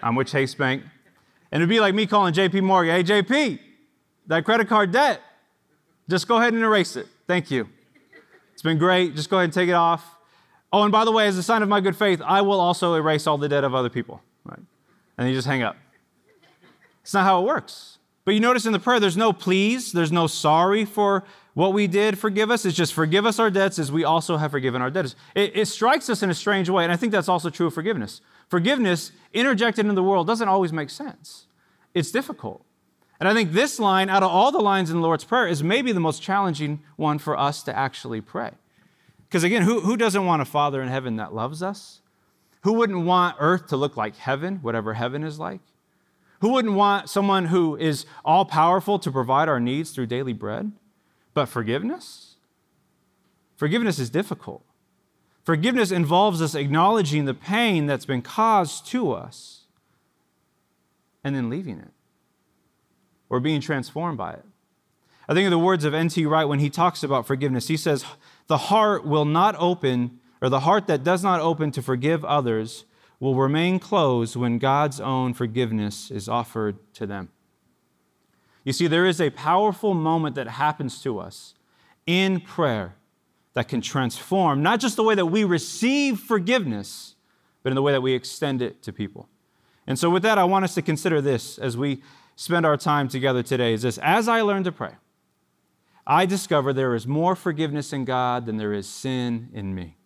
I'm 0.03 0.15
with 0.15 0.27
Chase 0.27 0.53
Bank. 0.53 0.83
And 1.49 1.61
it'd 1.61 1.69
be 1.69 1.79
like 1.79 1.95
me 1.95 2.05
calling 2.05 2.33
JP 2.33 2.61
Morgan, 2.63 2.93
hey, 2.93 3.03
JP, 3.03 3.59
that 4.27 4.43
credit 4.43 4.67
card 4.67 4.91
debt, 4.91 5.21
just 6.09 6.27
go 6.27 6.35
ahead 6.35 6.53
and 6.53 6.61
erase 6.61 6.97
it. 6.97 7.07
Thank 7.25 7.49
you. 7.49 7.69
It's 8.51 8.61
been 8.61 8.77
great. 8.77 9.15
Just 9.15 9.29
go 9.29 9.37
ahead 9.37 9.45
and 9.45 9.53
take 9.53 9.69
it 9.69 9.73
off. 9.73 10.15
Oh, 10.73 10.83
and 10.83 10.91
by 10.91 11.05
the 11.05 11.11
way, 11.11 11.27
as 11.27 11.37
a 11.37 11.43
sign 11.43 11.61
of 11.61 11.69
my 11.69 11.79
good 11.79 11.95
faith, 11.95 12.21
I 12.21 12.41
will 12.41 12.59
also 12.59 12.95
erase 12.95 13.27
all 13.27 13.37
the 13.37 13.47
debt 13.47 13.63
of 13.63 13.73
other 13.73 13.89
people. 13.89 14.21
Right? 14.43 14.59
And 15.17 15.29
you 15.29 15.33
just 15.33 15.47
hang 15.47 15.63
up. 15.63 15.77
It's 17.05 17.13
not 17.13 17.23
how 17.23 17.39
it 17.39 17.45
works. 17.45 17.99
But 18.25 18.33
you 18.33 18.39
notice 18.39 18.65
in 18.65 18.73
the 18.73 18.79
prayer, 18.79 18.99
there's 18.99 19.15
no 19.15 19.31
please, 19.31 19.91
there's 19.91 20.11
no 20.11 20.25
sorry 20.25 20.85
for 20.85 21.23
what 21.53 21.71
we 21.71 21.85
did, 21.85 22.17
forgive 22.17 22.49
us. 22.49 22.65
It's 22.65 22.75
just 22.75 22.95
forgive 22.95 23.27
us 23.27 23.37
our 23.37 23.51
debts 23.51 23.77
as 23.77 23.91
we 23.91 24.03
also 24.03 24.37
have 24.37 24.49
forgiven 24.49 24.81
our 24.81 24.89
debtors. 24.89 25.15
It, 25.35 25.55
it 25.55 25.65
strikes 25.67 26.09
us 26.09 26.23
in 26.23 26.31
a 26.31 26.33
strange 26.33 26.67
way, 26.67 26.83
and 26.83 26.91
I 26.91 26.95
think 26.95 27.11
that's 27.11 27.29
also 27.29 27.51
true 27.51 27.67
of 27.67 27.75
forgiveness. 27.75 28.21
Forgiveness 28.49 29.11
interjected 29.33 29.85
into 29.85 29.93
the 29.93 30.01
world 30.01 30.25
doesn't 30.25 30.47
always 30.47 30.73
make 30.73 30.89
sense, 30.89 31.45
it's 31.93 32.09
difficult. 32.09 32.65
And 33.19 33.29
I 33.29 33.35
think 33.35 33.51
this 33.51 33.79
line, 33.79 34.09
out 34.09 34.23
of 34.23 34.31
all 34.31 34.51
the 34.51 34.57
lines 34.57 34.89
in 34.89 34.95
the 34.97 35.03
Lord's 35.03 35.23
Prayer, 35.23 35.47
is 35.47 35.61
maybe 35.61 35.91
the 35.91 35.99
most 35.99 36.23
challenging 36.23 36.81
one 36.95 37.19
for 37.19 37.37
us 37.37 37.61
to 37.63 37.77
actually 37.77 38.19
pray. 38.19 38.49
Because 39.27 39.43
again, 39.43 39.61
who, 39.61 39.81
who 39.81 39.95
doesn't 39.95 40.25
want 40.25 40.41
a 40.41 40.45
Father 40.45 40.81
in 40.81 40.87
heaven 40.87 41.17
that 41.17 41.35
loves 41.35 41.61
us? 41.61 42.01
Who 42.63 42.73
wouldn't 42.73 43.05
want 43.05 43.37
earth 43.39 43.67
to 43.67 43.77
look 43.77 43.95
like 43.95 44.15
heaven, 44.15 44.57
whatever 44.63 44.95
heaven 44.95 45.23
is 45.23 45.37
like? 45.37 45.61
Who 46.45 46.51
wouldn't 46.51 46.75
want 46.75 47.09
someone 47.09 47.45
who 47.45 47.75
is 47.75 48.05
all 48.23 48.45
powerful 48.45 48.99
to 48.99 49.11
provide 49.11 49.49
our 49.49 49.59
needs 49.59 49.89
through 49.89 50.05
daily 50.05 50.31
bread? 50.31 50.73
But 51.33 51.47
forgiveness? 51.47 52.35
Forgiveness 53.55 53.97
is 53.97 54.11
difficult. 54.11 54.63
Forgiveness 55.43 55.89
involves 55.89 56.43
us 56.43 56.53
acknowledging 56.53 57.25
the 57.25 57.33
pain 57.33 57.87
that's 57.87 58.05
been 58.05 58.21
caused 58.21 58.85
to 58.89 59.11
us 59.11 59.61
and 61.23 61.35
then 61.35 61.49
leaving 61.49 61.79
it 61.79 61.93
or 63.27 63.39
being 63.39 63.59
transformed 63.59 64.19
by 64.19 64.33
it. 64.33 64.45
I 65.27 65.33
think 65.33 65.45
of 65.45 65.51
the 65.51 65.57
words 65.57 65.83
of 65.83 65.95
N.T. 65.95 66.27
Wright 66.27 66.47
when 66.47 66.59
he 66.59 66.69
talks 66.69 67.01
about 67.01 67.25
forgiveness. 67.25 67.69
He 67.69 67.77
says, 67.77 68.05
The 68.45 68.69
heart 68.69 69.03
will 69.03 69.25
not 69.25 69.55
open, 69.57 70.19
or 70.43 70.49
the 70.49 70.59
heart 70.59 70.85
that 70.85 71.03
does 71.03 71.23
not 71.23 71.41
open 71.41 71.71
to 71.71 71.81
forgive 71.81 72.23
others 72.23 72.85
will 73.19 73.35
remain 73.35 73.79
closed 73.79 74.35
when 74.35 74.59
God's 74.59 74.99
own 74.99 75.33
forgiveness 75.33 76.11
is 76.11 76.27
offered 76.27 76.77
to 76.95 77.05
them. 77.05 77.29
You 78.63 78.73
see, 78.73 78.87
there 78.87 79.05
is 79.05 79.21
a 79.21 79.29
powerful 79.29 79.93
moment 79.93 80.35
that 80.35 80.47
happens 80.47 81.01
to 81.03 81.19
us 81.19 81.53
in 82.05 82.39
prayer 82.39 82.95
that 83.53 83.67
can 83.67 83.79
transform 83.79 84.61
not 84.61 84.79
just 84.79 84.95
the 84.95 85.03
way 85.03 85.15
that 85.15 85.27
we 85.27 85.43
receive 85.43 86.19
forgiveness, 86.19 87.15
but 87.63 87.69
in 87.71 87.75
the 87.75 87.81
way 87.81 87.91
that 87.91 88.01
we 88.01 88.13
extend 88.13 88.61
it 88.61 88.81
to 88.83 88.91
people. 88.91 89.29
And 89.87 89.97
so, 89.97 90.09
with 90.09 90.23
that, 90.23 90.37
I 90.37 90.43
want 90.43 90.65
us 90.65 90.73
to 90.75 90.81
consider 90.81 91.21
this 91.21 91.57
as 91.57 91.77
we 91.77 92.01
spend 92.35 92.65
our 92.65 92.75
time 92.75 93.07
together 93.07 93.41
today 93.43 93.73
is 93.73 93.83
this 93.83 93.97
as 93.99 94.27
I 94.27 94.41
learn 94.41 94.63
to 94.65 94.71
pray, 94.71 94.93
I 96.05 96.25
discover 96.25 96.73
there 96.73 96.95
is 96.95 97.07
more 97.07 97.35
forgiveness 97.35 97.93
in 97.93 98.05
God 98.05 98.45
than 98.45 98.57
there 98.57 98.73
is 98.73 98.87
sin 98.87 99.49
in 99.53 99.73
me. 99.73 99.97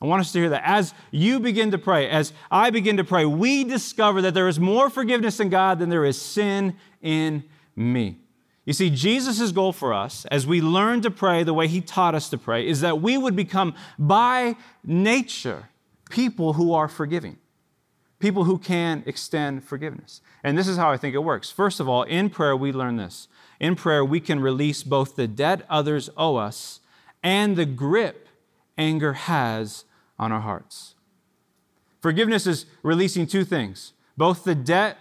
I 0.00 0.06
want 0.06 0.20
us 0.20 0.32
to 0.32 0.38
hear 0.38 0.50
that. 0.50 0.62
As 0.64 0.94
you 1.10 1.40
begin 1.40 1.72
to 1.72 1.78
pray, 1.78 2.08
as 2.08 2.32
I 2.50 2.70
begin 2.70 2.96
to 2.98 3.04
pray, 3.04 3.24
we 3.24 3.64
discover 3.64 4.22
that 4.22 4.34
there 4.34 4.48
is 4.48 4.60
more 4.60 4.90
forgiveness 4.90 5.40
in 5.40 5.48
God 5.48 5.78
than 5.78 5.88
there 5.88 6.04
is 6.04 6.20
sin 6.20 6.76
in 7.02 7.44
me. 7.74 8.18
You 8.64 8.74
see, 8.74 8.90
Jesus' 8.90 9.50
goal 9.50 9.72
for 9.72 9.92
us, 9.92 10.24
as 10.26 10.46
we 10.46 10.60
learn 10.60 11.00
to 11.00 11.10
pray 11.10 11.42
the 11.42 11.54
way 11.54 11.66
he 11.66 11.80
taught 11.80 12.14
us 12.14 12.28
to 12.30 12.38
pray, 12.38 12.66
is 12.66 12.80
that 12.82 13.00
we 13.00 13.18
would 13.18 13.34
become 13.34 13.74
by 13.98 14.56
nature 14.84 15.70
people 16.10 16.52
who 16.52 16.72
are 16.72 16.88
forgiving 16.88 17.38
people 18.18 18.44
who 18.44 18.58
can 18.58 19.02
extend 19.06 19.64
forgiveness. 19.64 20.20
And 20.42 20.56
this 20.56 20.68
is 20.68 20.76
how 20.76 20.90
I 20.90 20.96
think 20.96 21.14
it 21.14 21.18
works. 21.18 21.50
First 21.50 21.80
of 21.80 21.88
all, 21.88 22.02
in 22.02 22.30
prayer, 22.30 22.56
we 22.56 22.72
learn 22.72 22.96
this. 22.96 23.28
In 23.60 23.74
prayer, 23.76 24.04
we 24.04 24.20
can 24.20 24.40
release 24.40 24.82
both 24.82 25.16
the 25.16 25.28
debt 25.28 25.64
others 25.68 26.10
owe 26.16 26.36
us 26.36 26.80
and 27.22 27.56
the 27.56 27.66
grip 27.66 28.28
anger 28.76 29.12
has 29.12 29.84
on 30.18 30.32
our 30.32 30.40
hearts. 30.40 30.94
Forgiveness 32.00 32.46
is 32.46 32.66
releasing 32.82 33.26
two 33.26 33.44
things 33.44 33.92
both 34.16 34.42
the 34.42 34.54
debt 34.54 34.98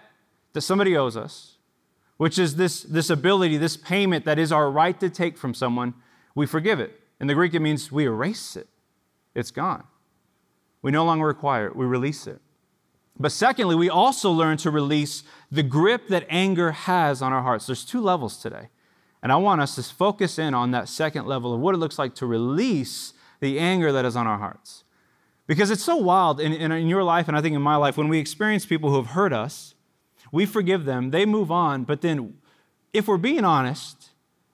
that 0.54 0.62
somebody 0.62 0.96
owes 0.96 1.18
us, 1.18 1.58
which 2.18 2.38
is 2.38 2.56
this, 2.56 2.84
this 2.84 3.10
ability, 3.10 3.58
this 3.58 3.76
payment 3.76 4.26
that 4.26 4.38
is 4.38 4.52
our 4.52 4.70
right 4.70 5.00
to 5.00 5.10
take 5.10 5.38
from 5.38 5.56
someone, 5.56 5.96
we 6.36 6.46
forgive 6.46 6.80
it. 6.80 7.00
In 7.20 7.26
the 7.26 7.34
Greek, 7.34 7.56
it 7.56 7.60
means 7.60 7.92
we 7.92 8.06
erase 8.06 8.56
it, 8.56 8.68
it's 9.34 9.50
gone. 9.50 9.84
We 10.84 10.92
no 10.92 11.04
longer 11.04 11.26
require 11.26 11.66
it, 11.66 11.76
we 11.76 11.86
release 11.86 12.28
it. 12.28 12.40
But 13.20 13.32
secondly, 13.32 13.76
we 13.76 13.90
also 13.90 14.32
learn 14.32 14.58
to 14.58 14.70
release 14.70 15.24
the 15.52 15.64
grip 15.64 16.08
that 16.10 16.28
anger 16.30 16.72
has 16.72 17.22
on 17.22 17.34
our 17.34 17.42
hearts. 17.42 17.66
There's 17.66 17.84
two 17.84 18.02
levels 18.02 18.38
today. 18.38 18.70
And 19.24 19.32
I 19.32 19.38
want 19.38 19.62
us 19.62 19.74
to 19.76 19.84
focus 19.84 20.38
in 20.38 20.54
on 20.54 20.72
that 20.72 20.88
second 20.88 21.26
level 21.26 21.54
of 21.54 21.60
what 21.60 21.74
it 21.74 21.80
looks 21.80 21.98
like 21.98 22.14
to 22.16 22.28
release 22.28 23.14
the 23.40 23.58
anger 23.60 23.92
that 23.92 24.06
is 24.06 24.16
on 24.16 24.28
our 24.28 24.38
hearts. 24.38 24.84
Because 25.48 25.72
it's 25.72 25.84
so 25.84 25.96
wild 25.96 26.42
in, 26.42 26.52
in, 26.54 26.72
in, 26.74 26.88
your 26.88 27.04
life, 27.04 27.30
and 27.30 27.38
I 27.38 27.42
think 27.42 27.56
in 27.56 27.62
my 27.62 27.78
life, 27.78 27.98
when 27.98 28.10
we 28.10 28.20
experience 28.20 28.66
people 28.66 28.90
who 28.90 28.98
have 28.98 29.08
hurt 29.08 29.32
us, 29.32 29.74
we 30.32 30.46
forgive 30.46 30.84
them, 30.84 31.12
they 31.12 31.26
move 31.26 31.50
on, 31.50 31.86
but 31.86 32.02
then 32.02 32.36
if 32.94 33.08
we're 33.08 33.18
being 33.18 33.46
honest, 33.46 34.10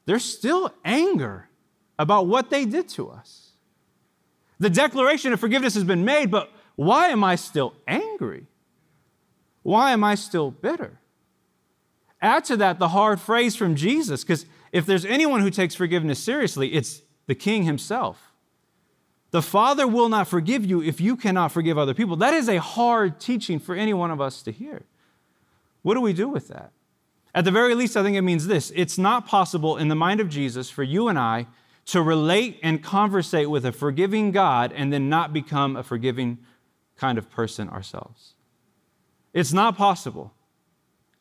there's 0.06 0.24
still 0.24 0.72
anger 0.86 1.50
about 1.98 2.28
what 2.28 2.52
they 2.52 2.66
did 2.66 2.88
to 2.90 3.10
us. 3.10 3.54
The 4.60 4.70
declaration 4.70 5.34
of 5.34 5.40
forgiveness 5.40 5.74
has 5.74 5.84
been 5.84 6.06
made, 6.06 6.30
but 6.30 6.52
why 6.76 7.08
am 7.08 7.24
I 7.24 7.36
still 7.36 7.74
angry? 7.88 8.46
Why 9.64 9.92
am 9.92 10.04
I 10.04 10.16
still 10.16 10.52
bitter? 10.52 11.00
Add 12.22 12.46
to 12.46 12.58
that 12.58 12.80
the 12.80 12.90
hard 12.90 13.20
phrase 13.20 13.56
from 13.56 13.76
Jesus, 13.76 14.24
because 14.24 14.46
if 14.72 14.86
there's 14.86 15.06
anyone 15.06 15.42
who 15.42 15.50
takes 15.50 15.74
forgiveness 15.74 16.20
seriously, 16.20 16.74
it's 16.74 17.02
the 17.26 17.36
king 17.36 17.64
himself. 17.64 18.33
The 19.34 19.42
Father 19.42 19.88
will 19.88 20.10
not 20.10 20.28
forgive 20.28 20.64
you 20.64 20.84
if 20.84 21.02
you 21.02 21.16
cannot 21.16 21.52
forgive 21.52 21.76
other 21.76 21.96
people. 21.96 22.16
That 22.18 22.36
is 22.36 22.48
a 22.48 22.62
hard 22.62 23.20
teaching 23.20 23.58
for 23.58 23.74
any 23.74 23.92
one 23.92 24.12
of 24.12 24.22
us 24.22 24.44
to 24.44 24.52
hear. 24.52 24.84
What 25.82 25.96
do 25.96 26.02
we 26.02 26.14
do 26.14 26.30
with 26.30 26.50
that? 26.50 26.72
At 27.34 27.44
the 27.44 27.50
very 27.50 27.74
least, 27.74 27.98
I 27.98 28.04
think 28.04 28.16
it 28.16 28.22
means 28.22 28.46
this 28.46 28.72
it's 28.76 29.00
not 29.00 29.26
possible 29.26 29.76
in 29.76 29.88
the 29.88 29.96
mind 29.96 30.20
of 30.20 30.30
Jesus 30.30 30.70
for 30.70 30.84
you 30.84 31.08
and 31.08 31.18
I 31.18 31.48
to 31.86 32.04
relate 32.04 32.60
and 32.62 32.84
conversate 32.84 33.50
with 33.50 33.66
a 33.66 33.72
forgiving 33.72 34.30
God 34.30 34.72
and 34.72 34.94
then 34.94 35.10
not 35.10 35.34
become 35.34 35.76
a 35.76 35.82
forgiving 35.82 36.38
kind 36.96 37.18
of 37.18 37.32
person 37.32 37.70
ourselves. 37.70 38.36
It's 39.34 39.52
not 39.52 39.76
possible 39.76 40.32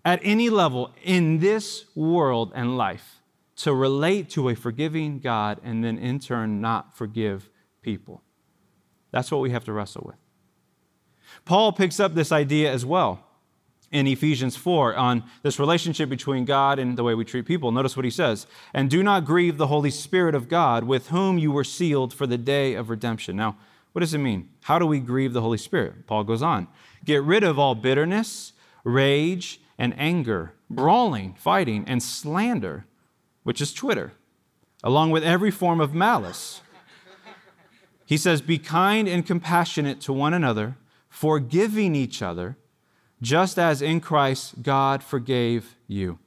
at 0.05 0.21
any 0.23 0.51
level 0.51 0.93
in 1.03 1.39
this 1.39 1.87
world 1.95 2.53
and 2.55 2.77
life 2.77 3.23
to 3.57 3.73
relate 3.73 4.29
to 4.31 4.51
a 4.51 4.55
forgiving 4.55 5.19
God 5.19 5.63
and 5.65 5.83
then 5.83 5.97
in 5.97 6.19
turn 6.19 6.61
not 6.61 6.95
forgive 6.95 7.49
people. 7.83 8.23
That's 9.11 9.31
what 9.31 9.41
we 9.41 9.51
have 9.51 9.65
to 9.65 9.73
wrestle 9.73 10.05
with. 10.07 10.17
Paul 11.45 11.73
picks 11.73 12.01
up 12.01 12.15
this 12.15 12.33
idea 12.33 12.73
as 12.73 12.85
well 12.85 13.27
in 13.91 14.07
Ephesians 14.07 14.57
4 14.57 14.97
on 14.97 15.23
this 15.43 15.59
relationship 15.59 16.09
between 16.09 16.45
God 16.45 16.79
and 16.79 16.97
the 16.97 17.05
way 17.05 17.15
we 17.15 17.25
treat 17.25 17.45
people. 17.45 17.71
Notice 17.71 17.97
what 17.97 18.05
he 18.05 18.11
says 18.11 18.47
And 18.73 18.91
do 18.91 19.03
not 19.03 19.25
grieve 19.25 19.59
the 19.59 19.67
Holy 19.67 19.91
Spirit 19.91 20.35
of 20.35 20.49
God, 20.49 20.85
with 20.85 21.09
whom 21.09 21.39
you 21.39 21.53
were 21.53 21.65
sealed 21.65 22.13
for 22.13 22.27
the 22.27 22.39
day 22.39 22.75
of 22.75 22.91
redemption. 22.91 23.37
Now, 23.37 23.57
what 23.93 24.01
does 24.01 24.15
it 24.15 24.19
mean? 24.19 24.49
How 24.63 24.79
do 24.79 24.87
we 24.87 24.99
grieve 24.99 25.35
the 25.35 25.43
Holy 25.43 25.59
Spirit? 25.59 26.07
Paul 26.07 26.25
goes 26.25 26.43
on 26.43 26.67
Get 27.05 27.23
rid 27.23 27.45
of 27.45 27.59
all 27.59 27.75
bitterness, 27.75 28.55
rage, 28.85 29.61
and 29.79 29.95
anger, 29.99 30.55
brawling, 30.71 31.35
fighting, 31.35 31.85
and 31.87 32.03
slander, 32.03 32.87
which 33.43 33.61
is 33.61 33.73
Twitter, 33.73 34.13
along 34.83 35.11
with 35.11 35.23
every 35.23 35.51
form 35.51 35.81
of 35.81 35.95
malice. 35.95 36.63
He 38.05 38.17
says, 38.17 38.41
Be 38.41 38.59
kind 38.59 39.09
and 39.09 39.27
compassionate 39.27 40.01
to 40.03 40.13
one 40.13 40.35
another, 40.35 40.77
forgiving 41.09 41.95
each 41.95 42.23
other, 42.23 42.57
just 43.21 43.59
as 43.59 43.83
in 43.83 44.01
Christ 44.01 44.63
God 44.63 45.03
forgave 45.03 45.77
you. 45.87 46.19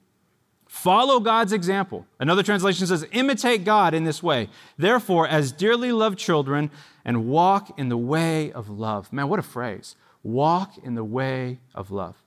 Follow 0.67 1.19
God's 1.19 1.53
example. 1.53 2.05
Another 2.19 2.43
translation 2.43 2.85
says, 2.85 3.07
imitate 3.13 3.63
God 3.63 3.93
in 3.93 4.03
this 4.03 4.21
way. 4.21 4.49
Therefore, 4.77 5.25
as 5.25 5.53
dearly 5.53 5.93
loved 5.93 6.19
children, 6.19 6.69
and 7.05 7.27
walk 7.27 7.77
in 7.79 7.87
the 7.87 7.97
way 7.97 8.51
of 8.51 8.67
love. 8.67 9.13
Man, 9.13 9.29
what 9.29 9.39
a 9.39 9.43
phrase. 9.43 9.95
Walk 10.23 10.77
in 10.79 10.95
the 10.95 11.03
way 11.03 11.59
of 11.75 11.91
love. 11.91 12.17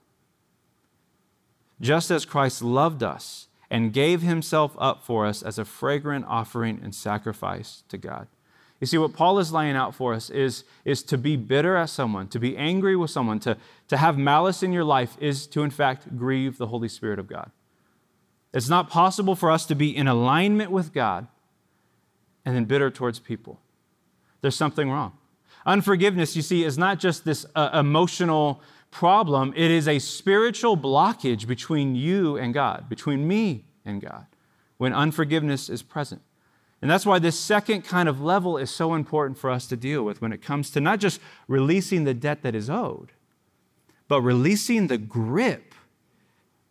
Just 1.81 2.11
as 2.11 2.25
Christ 2.25 2.62
loved 2.62 3.02
us 3.02 3.49
and 3.69 3.93
gave 3.93 4.23
himself 4.23 4.76
up 4.78 5.02
for 5.05 5.26
us 5.26 5.43
as 5.43 5.59
a 5.59 5.64
fragrant 5.64 6.25
offering 6.28 6.81
and 6.83 6.95
sacrifice 6.95 7.83
to 7.88 7.99
God. 7.99 8.28
You 8.80 8.87
see, 8.87 8.99
what 8.99 9.12
Paul 9.12 9.38
is 9.40 9.52
laying 9.52 9.75
out 9.75 9.94
for 9.94 10.14
us 10.14 10.30
is, 10.30 10.64
is 10.85 11.02
to 11.04 11.18
be 11.18 11.37
bitter 11.37 11.76
at 11.76 11.90
someone, 11.90 12.28
to 12.28 12.38
be 12.38 12.56
angry 12.56 12.94
with 12.94 13.11
someone, 13.11 13.40
to, 13.40 13.56
to 13.88 13.97
have 13.97 14.16
malice 14.16 14.62
in 14.62 14.73
your 14.73 14.85
life 14.85 15.16
is 15.20 15.47
to, 15.49 15.62
in 15.62 15.70
fact, 15.70 16.16
grieve 16.16 16.58
the 16.58 16.68
Holy 16.68 16.88
Spirit 16.88 17.18
of 17.18 17.26
God. 17.26 17.50
It's 18.54 18.68
not 18.68 18.88
possible 18.88 19.35
for 19.35 19.50
us 19.50 19.66
to 19.66 19.75
be 19.75 19.94
in 19.94 20.06
alignment 20.06 20.70
with 20.70 20.92
God 20.92 21.26
and 22.44 22.54
then 22.54 22.64
bitter 22.64 22.90
towards 22.90 23.18
people. 23.18 23.61
There's 24.40 24.56
something 24.56 24.90
wrong. 24.90 25.18
Unforgiveness, 25.66 26.37
you 26.37 26.42
see, 26.42 26.64
is 26.64 26.78
not 26.78 26.99
just 26.99 27.25
this 27.25 27.44
uh, 27.54 27.70
emotional 27.75 28.62
problem, 28.90 29.52
it 29.56 29.70
is 29.70 29.87
a 29.87 29.99
spiritual 29.99 30.76
blockage 30.76 31.47
between 31.47 31.94
you 31.94 32.38
and 32.38 32.54
God, 32.54 32.88
between 32.88 33.28
me 33.28 33.64
and 33.85 34.00
God, 34.00 34.26
when 34.78 34.94
unforgiveness 34.94 35.68
is 35.68 35.82
present. 35.82 36.23
And 36.80 36.90
that's 36.90 37.04
why 37.04 37.18
this 37.18 37.38
second 37.38 37.82
kind 37.82 38.08
of 38.08 38.20
level 38.20 38.56
is 38.56 38.70
so 38.70 38.94
important 38.94 39.38
for 39.38 39.50
us 39.50 39.66
to 39.66 39.76
deal 39.76 40.04
with 40.04 40.23
when 40.23 40.32
it 40.32 40.42
comes 40.42 40.70
to 40.70 40.80
not 40.80 41.00
just 41.00 41.20
releasing 41.49 42.04
the 42.04 42.14
debt 42.14 42.42
that 42.42 42.54
is 42.54 42.70
owed, 42.70 43.12
but 44.06 44.23
releasing 44.23 44.87
the 44.87 44.99
grip 44.99 45.75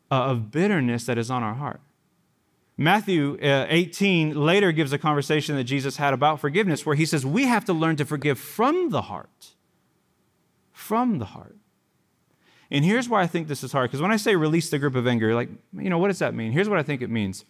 uh, 0.09 0.15
of 0.15 0.49
bitterness 0.51 1.05
that 1.05 1.17
is 1.17 1.29
on 1.29 1.43
our 1.43 1.55
heart. 1.55 1.81
Matthew 2.77 3.37
uh, 3.41 3.65
18 3.69 4.35
later 4.35 4.71
gives 4.71 4.93
a 4.93 4.97
conversation 4.97 5.55
that 5.55 5.63
Jesus 5.63 5.97
had 5.97 6.13
about 6.13 6.39
forgiveness 6.39 6.85
where 6.85 6.95
he 6.95 7.05
says, 7.05 7.25
We 7.25 7.43
have 7.43 7.65
to 7.65 7.73
learn 7.73 7.95
to 7.97 8.05
forgive 8.05 8.39
from 8.39 8.91
the 8.91 9.03
heart. 9.03 9.53
From 10.71 11.17
the 11.17 11.25
heart. 11.25 11.55
And 12.69 12.85
here's 12.85 13.09
why 13.09 13.23
I 13.23 13.27
think 13.27 13.47
this 13.47 13.63
is 13.63 13.71
hard 13.71 13.89
because 13.89 14.01
when 14.01 14.11
I 14.11 14.17
say 14.17 14.35
release 14.35 14.69
the 14.69 14.77
grip 14.77 14.95
of 14.95 15.07
anger, 15.07 15.33
like, 15.33 15.49
you 15.73 15.89
know, 15.89 15.97
what 15.97 16.09
does 16.09 16.19
that 16.19 16.35
mean? 16.35 16.51
Here's 16.51 16.69
what 16.69 16.77
I 16.77 16.83
think 16.83 17.01
it 17.01 17.09
means. 17.09 17.45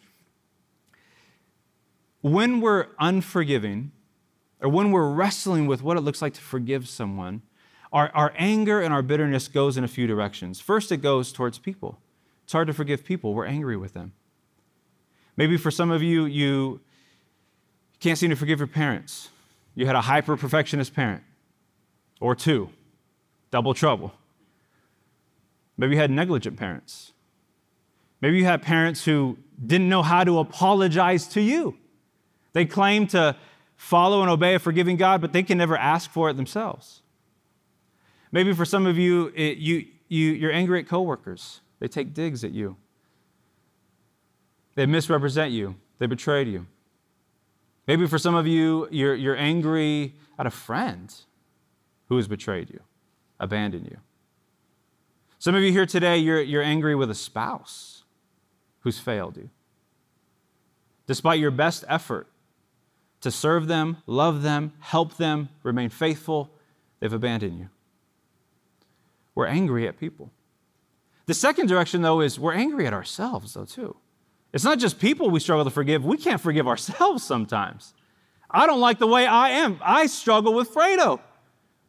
When 2.27 2.60
we're 2.60 2.88
unforgiving, 3.00 3.91
or 4.60 4.69
when 4.69 4.91
we're 4.91 5.10
wrestling 5.10 5.65
with 5.65 5.81
what 5.81 5.96
it 5.96 6.01
looks 6.01 6.22
like 6.22 6.34
to 6.34 6.41
forgive 6.41 6.89
someone, 6.89 7.41
our, 7.93 8.12
our 8.13 8.34
anger 8.36 8.81
and 8.81 8.93
our 8.93 9.01
bitterness 9.01 9.48
goes 9.48 9.77
in 9.77 9.86
a 9.86 9.88
few 9.88 10.07
directions. 10.07 10.60
First, 10.60 10.91
it 10.91 10.98
goes 10.98 11.31
towards 11.31 11.57
people. 11.57 12.00
It's 12.43 12.51
hard 12.51 12.67
to 12.67 12.74
forgive 12.74 13.05
people, 13.05 13.34
we're 13.34 13.46
angry 13.46 13.77
with 13.77 13.93
them. 13.93 14.12
Maybe 15.38 15.55
for 15.55 15.72
some 15.72 15.89
of 15.89 16.03
you, 16.03 16.25
you 16.25 16.81
can't 18.00 18.17
seem 18.17 18.29
to 18.29 18.36
forgive 18.36 18.60
your 18.60 18.67
parents. 18.67 19.29
You 19.75 19.86
had 19.86 19.96
a 19.96 20.01
hyper 20.01 20.36
perfectionist 20.36 20.93
parent 20.93 21.24
or 22.19 22.36
two, 22.36 22.69
double 23.51 23.74
trouble. 23.74 24.13
Maybe 25.77 25.96
you 25.96 26.01
had 26.01 26.12
negligent 26.12 26.57
parents. 26.57 27.13
Maybe 28.19 28.38
you 28.38 28.46
had 28.46 28.62
parents 28.62 29.05
who 29.05 29.38
didn't 29.65 29.88
know 29.88 30.03
how 30.03 30.25
to 30.25 30.39
apologize 30.39 31.27
to 31.29 31.41
you. 31.41 31.77
They 32.57 32.65
claim 32.65 33.05
to 33.09 33.35
follow 33.75 34.23
and 34.23 34.31
obey 34.31 34.55
a 34.55 34.59
forgiving 34.59 34.97
God, 34.97 35.21
but 35.21 35.31
they 35.31 35.43
can 35.43 35.59
never 35.59 35.77
ask 35.77 36.09
for 36.09 36.31
it 36.31 36.37
themselves. 36.37 37.03
Maybe 38.31 38.51
for 38.51 38.65
some 38.65 38.87
of 38.87 38.97
you, 38.97 39.31
it, 39.35 39.59
you, 39.59 39.85
you, 40.07 40.31
you're 40.31 40.51
angry 40.51 40.79
at 40.79 40.87
coworkers. 40.87 41.61
They 41.77 41.87
take 41.87 42.15
digs 42.15 42.43
at 42.43 42.53
you. 42.53 42.75
They 44.73 44.87
misrepresent 44.87 45.51
you. 45.51 45.75
They 45.99 46.07
betrayed 46.07 46.47
you. 46.47 46.65
Maybe 47.85 48.07
for 48.07 48.17
some 48.17 48.33
of 48.33 48.47
you, 48.47 48.87
you're, 48.89 49.13
you're 49.13 49.37
angry 49.37 50.15
at 50.39 50.47
a 50.47 50.49
friend 50.49 51.13
who 52.09 52.15
has 52.15 52.27
betrayed 52.27 52.71
you, 52.71 52.79
abandoned 53.39 53.85
you. 53.85 53.97
Some 55.37 55.53
of 55.53 55.61
you 55.61 55.71
here 55.71 55.85
today, 55.85 56.17
you're, 56.17 56.41
you're 56.41 56.63
angry 56.63 56.95
with 56.95 57.11
a 57.11 57.15
spouse 57.15 58.03
who's 58.79 58.97
failed 58.97 59.37
you. 59.37 59.51
Despite 61.05 61.39
your 61.39 61.51
best 61.51 61.85
effort 61.87 62.25
to 63.21 63.31
serve 63.31 63.67
them, 63.67 63.97
love 64.05 64.41
them, 64.41 64.74
help 64.79 65.17
them, 65.17 65.50
remain 65.63 65.89
faithful, 65.89 66.50
they've 67.00 67.13
abandoned 67.13 67.59
you. 67.59 67.69
We're 69.36 69.47
angry 69.47 69.88
at 69.88 70.00
people. 70.00 70.31
The 71.25 71.33
second 71.33 71.67
direction, 71.67 72.01
though, 72.01 72.21
is 72.21 72.39
we're 72.39 72.53
angry 72.53 72.88
at 72.88 72.93
ourselves, 72.93 73.53
though, 73.53 73.65
too. 73.65 73.95
It's 74.53 74.63
not 74.63 74.79
just 74.79 75.00
people 75.00 75.29
we 75.29 75.39
struggle 75.39 75.65
to 75.65 75.71
forgive, 75.71 76.05
we 76.05 76.17
can't 76.17 76.41
forgive 76.41 76.67
ourselves 76.67 77.24
sometimes. 77.24 77.93
I 78.50 78.65
don't 78.65 78.79
like 78.79 78.97
the 78.97 79.07
way 79.07 79.27
I 79.27 79.50
am. 79.50 79.77
I 79.83 80.05
struggle 80.05 80.53
with 80.53 80.74
Fredo. 80.74 81.19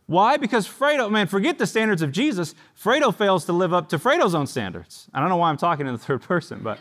Why? 0.07 0.39
Because 0.39 0.67
Fredo, 0.67 1.11
man, 1.11 1.27
forget 1.27 1.59
the 1.59 1.67
standards 1.67 2.03
of 2.03 2.13
Jesus. 2.13 2.55
Fredo 2.79 3.15
fails 3.15 3.45
to 3.45 3.53
live 3.53 3.73
up 3.73 3.91
to 3.91 3.99
Fredo's 3.99 4.35
own 4.35 4.47
standards. 4.47 5.09
I 5.15 5.21
don't 5.21 5.29
know 5.29 5.37
why 5.37 5.51
I'm 5.51 5.57
talking 5.57 5.87
in 5.87 5.93
the 5.93 5.99
third 5.99 6.23
person, 6.23 6.61
but 6.63 6.79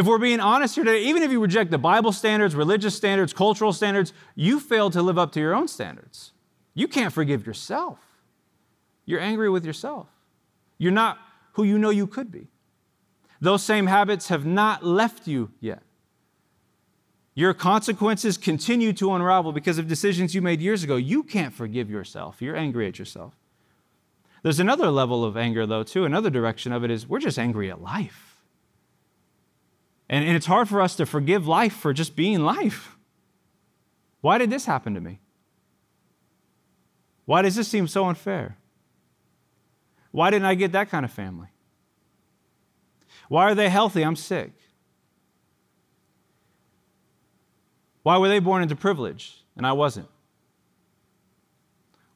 if 0.00 0.06
we're 0.06 0.16
being 0.16 0.40
honest 0.40 0.76
here 0.76 0.84
today, 0.84 1.04
even 1.04 1.22
if 1.22 1.30
you 1.30 1.38
reject 1.42 1.70
the 1.70 1.76
Bible 1.76 2.10
standards, 2.10 2.54
religious 2.54 2.96
standards, 2.96 3.34
cultural 3.34 3.70
standards, 3.70 4.14
you 4.34 4.58
fail 4.58 4.88
to 4.88 5.02
live 5.02 5.18
up 5.18 5.30
to 5.32 5.40
your 5.40 5.54
own 5.54 5.68
standards. 5.68 6.32
You 6.72 6.88
can't 6.88 7.12
forgive 7.12 7.46
yourself. 7.46 7.98
You're 9.04 9.20
angry 9.20 9.50
with 9.50 9.62
yourself. 9.62 10.06
You're 10.78 10.90
not 10.90 11.18
who 11.52 11.64
you 11.64 11.78
know 11.78 11.90
you 11.90 12.06
could 12.06 12.32
be. 12.32 12.48
Those 13.42 13.62
same 13.62 13.88
habits 13.88 14.28
have 14.28 14.46
not 14.46 14.82
left 14.82 15.28
you 15.28 15.50
yet. 15.60 15.82
Your 17.34 17.52
consequences 17.52 18.38
continue 18.38 18.94
to 18.94 19.12
unravel 19.12 19.52
because 19.52 19.76
of 19.76 19.86
decisions 19.86 20.34
you 20.34 20.40
made 20.40 20.62
years 20.62 20.82
ago. 20.82 20.96
You 20.96 21.22
can't 21.22 21.52
forgive 21.52 21.90
yourself. 21.90 22.40
You're 22.40 22.56
angry 22.56 22.88
at 22.88 22.98
yourself. 22.98 23.34
There's 24.42 24.60
another 24.60 24.90
level 24.90 25.26
of 25.26 25.36
anger, 25.36 25.66
though, 25.66 25.82
too. 25.82 26.06
Another 26.06 26.30
direction 26.30 26.72
of 26.72 26.84
it 26.84 26.90
is 26.90 27.06
we're 27.06 27.18
just 27.18 27.38
angry 27.38 27.70
at 27.70 27.82
life. 27.82 28.29
And, 30.10 30.24
and 30.24 30.36
it's 30.36 30.46
hard 30.46 30.68
for 30.68 30.82
us 30.82 30.96
to 30.96 31.06
forgive 31.06 31.46
life 31.46 31.72
for 31.72 31.94
just 31.94 32.16
being 32.16 32.40
life. 32.40 32.96
Why 34.20 34.38
did 34.38 34.50
this 34.50 34.66
happen 34.66 34.92
to 34.94 35.00
me? 35.00 35.20
Why 37.24 37.42
does 37.42 37.54
this 37.54 37.68
seem 37.68 37.86
so 37.86 38.06
unfair? 38.06 38.56
Why 40.10 40.30
didn't 40.30 40.46
I 40.46 40.56
get 40.56 40.72
that 40.72 40.90
kind 40.90 41.04
of 41.04 41.12
family? 41.12 41.46
Why 43.28 43.44
are 43.44 43.54
they 43.54 43.68
healthy? 43.68 44.02
I'm 44.02 44.16
sick. 44.16 44.50
Why 48.02 48.18
were 48.18 48.28
they 48.28 48.40
born 48.40 48.62
into 48.64 48.74
privilege 48.74 49.44
and 49.56 49.64
I 49.64 49.72
wasn't? 49.72 50.08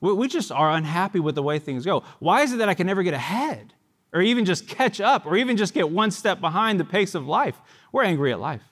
We 0.00 0.26
just 0.26 0.50
are 0.50 0.72
unhappy 0.72 1.20
with 1.20 1.36
the 1.36 1.42
way 1.42 1.60
things 1.60 1.84
go. 1.84 2.02
Why 2.18 2.42
is 2.42 2.52
it 2.52 2.56
that 2.56 2.68
I 2.68 2.74
can 2.74 2.88
never 2.88 3.04
get 3.04 3.14
ahead 3.14 3.72
or 4.12 4.20
even 4.20 4.44
just 4.44 4.66
catch 4.66 5.00
up 5.00 5.24
or 5.24 5.36
even 5.36 5.56
just 5.56 5.72
get 5.72 5.88
one 5.88 6.10
step 6.10 6.40
behind 6.40 6.80
the 6.80 6.84
pace 6.84 7.14
of 7.14 7.28
life? 7.28 7.56
We're 7.94 8.02
angry 8.02 8.32
at 8.32 8.40
life. 8.40 8.64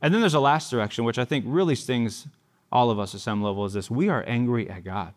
And 0.00 0.12
then 0.12 0.20
there's 0.20 0.34
a 0.34 0.40
last 0.40 0.68
direction, 0.68 1.04
which 1.04 1.16
I 1.16 1.24
think 1.24 1.44
really 1.46 1.76
stings 1.76 2.26
all 2.72 2.90
of 2.90 2.98
us 2.98 3.14
at 3.14 3.20
some 3.20 3.40
level, 3.40 3.64
is 3.66 3.72
this 3.72 3.88
we 3.88 4.08
are 4.08 4.24
angry 4.26 4.68
at 4.68 4.82
God. 4.82 5.14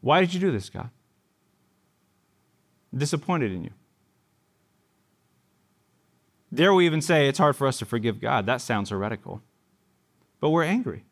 Why 0.00 0.20
did 0.22 0.32
you 0.32 0.40
do 0.40 0.50
this, 0.50 0.70
God? 0.70 0.88
Disappointed 2.96 3.52
in 3.52 3.64
you. 3.64 3.72
Dare 6.54 6.72
we 6.72 6.86
even 6.86 7.02
say 7.02 7.28
it's 7.28 7.38
hard 7.38 7.56
for 7.56 7.66
us 7.66 7.78
to 7.80 7.84
forgive 7.84 8.22
God? 8.22 8.46
That 8.46 8.62
sounds 8.62 8.88
heretical. 8.88 9.42
But 10.40 10.48
we're 10.48 10.64
angry. 10.64 11.04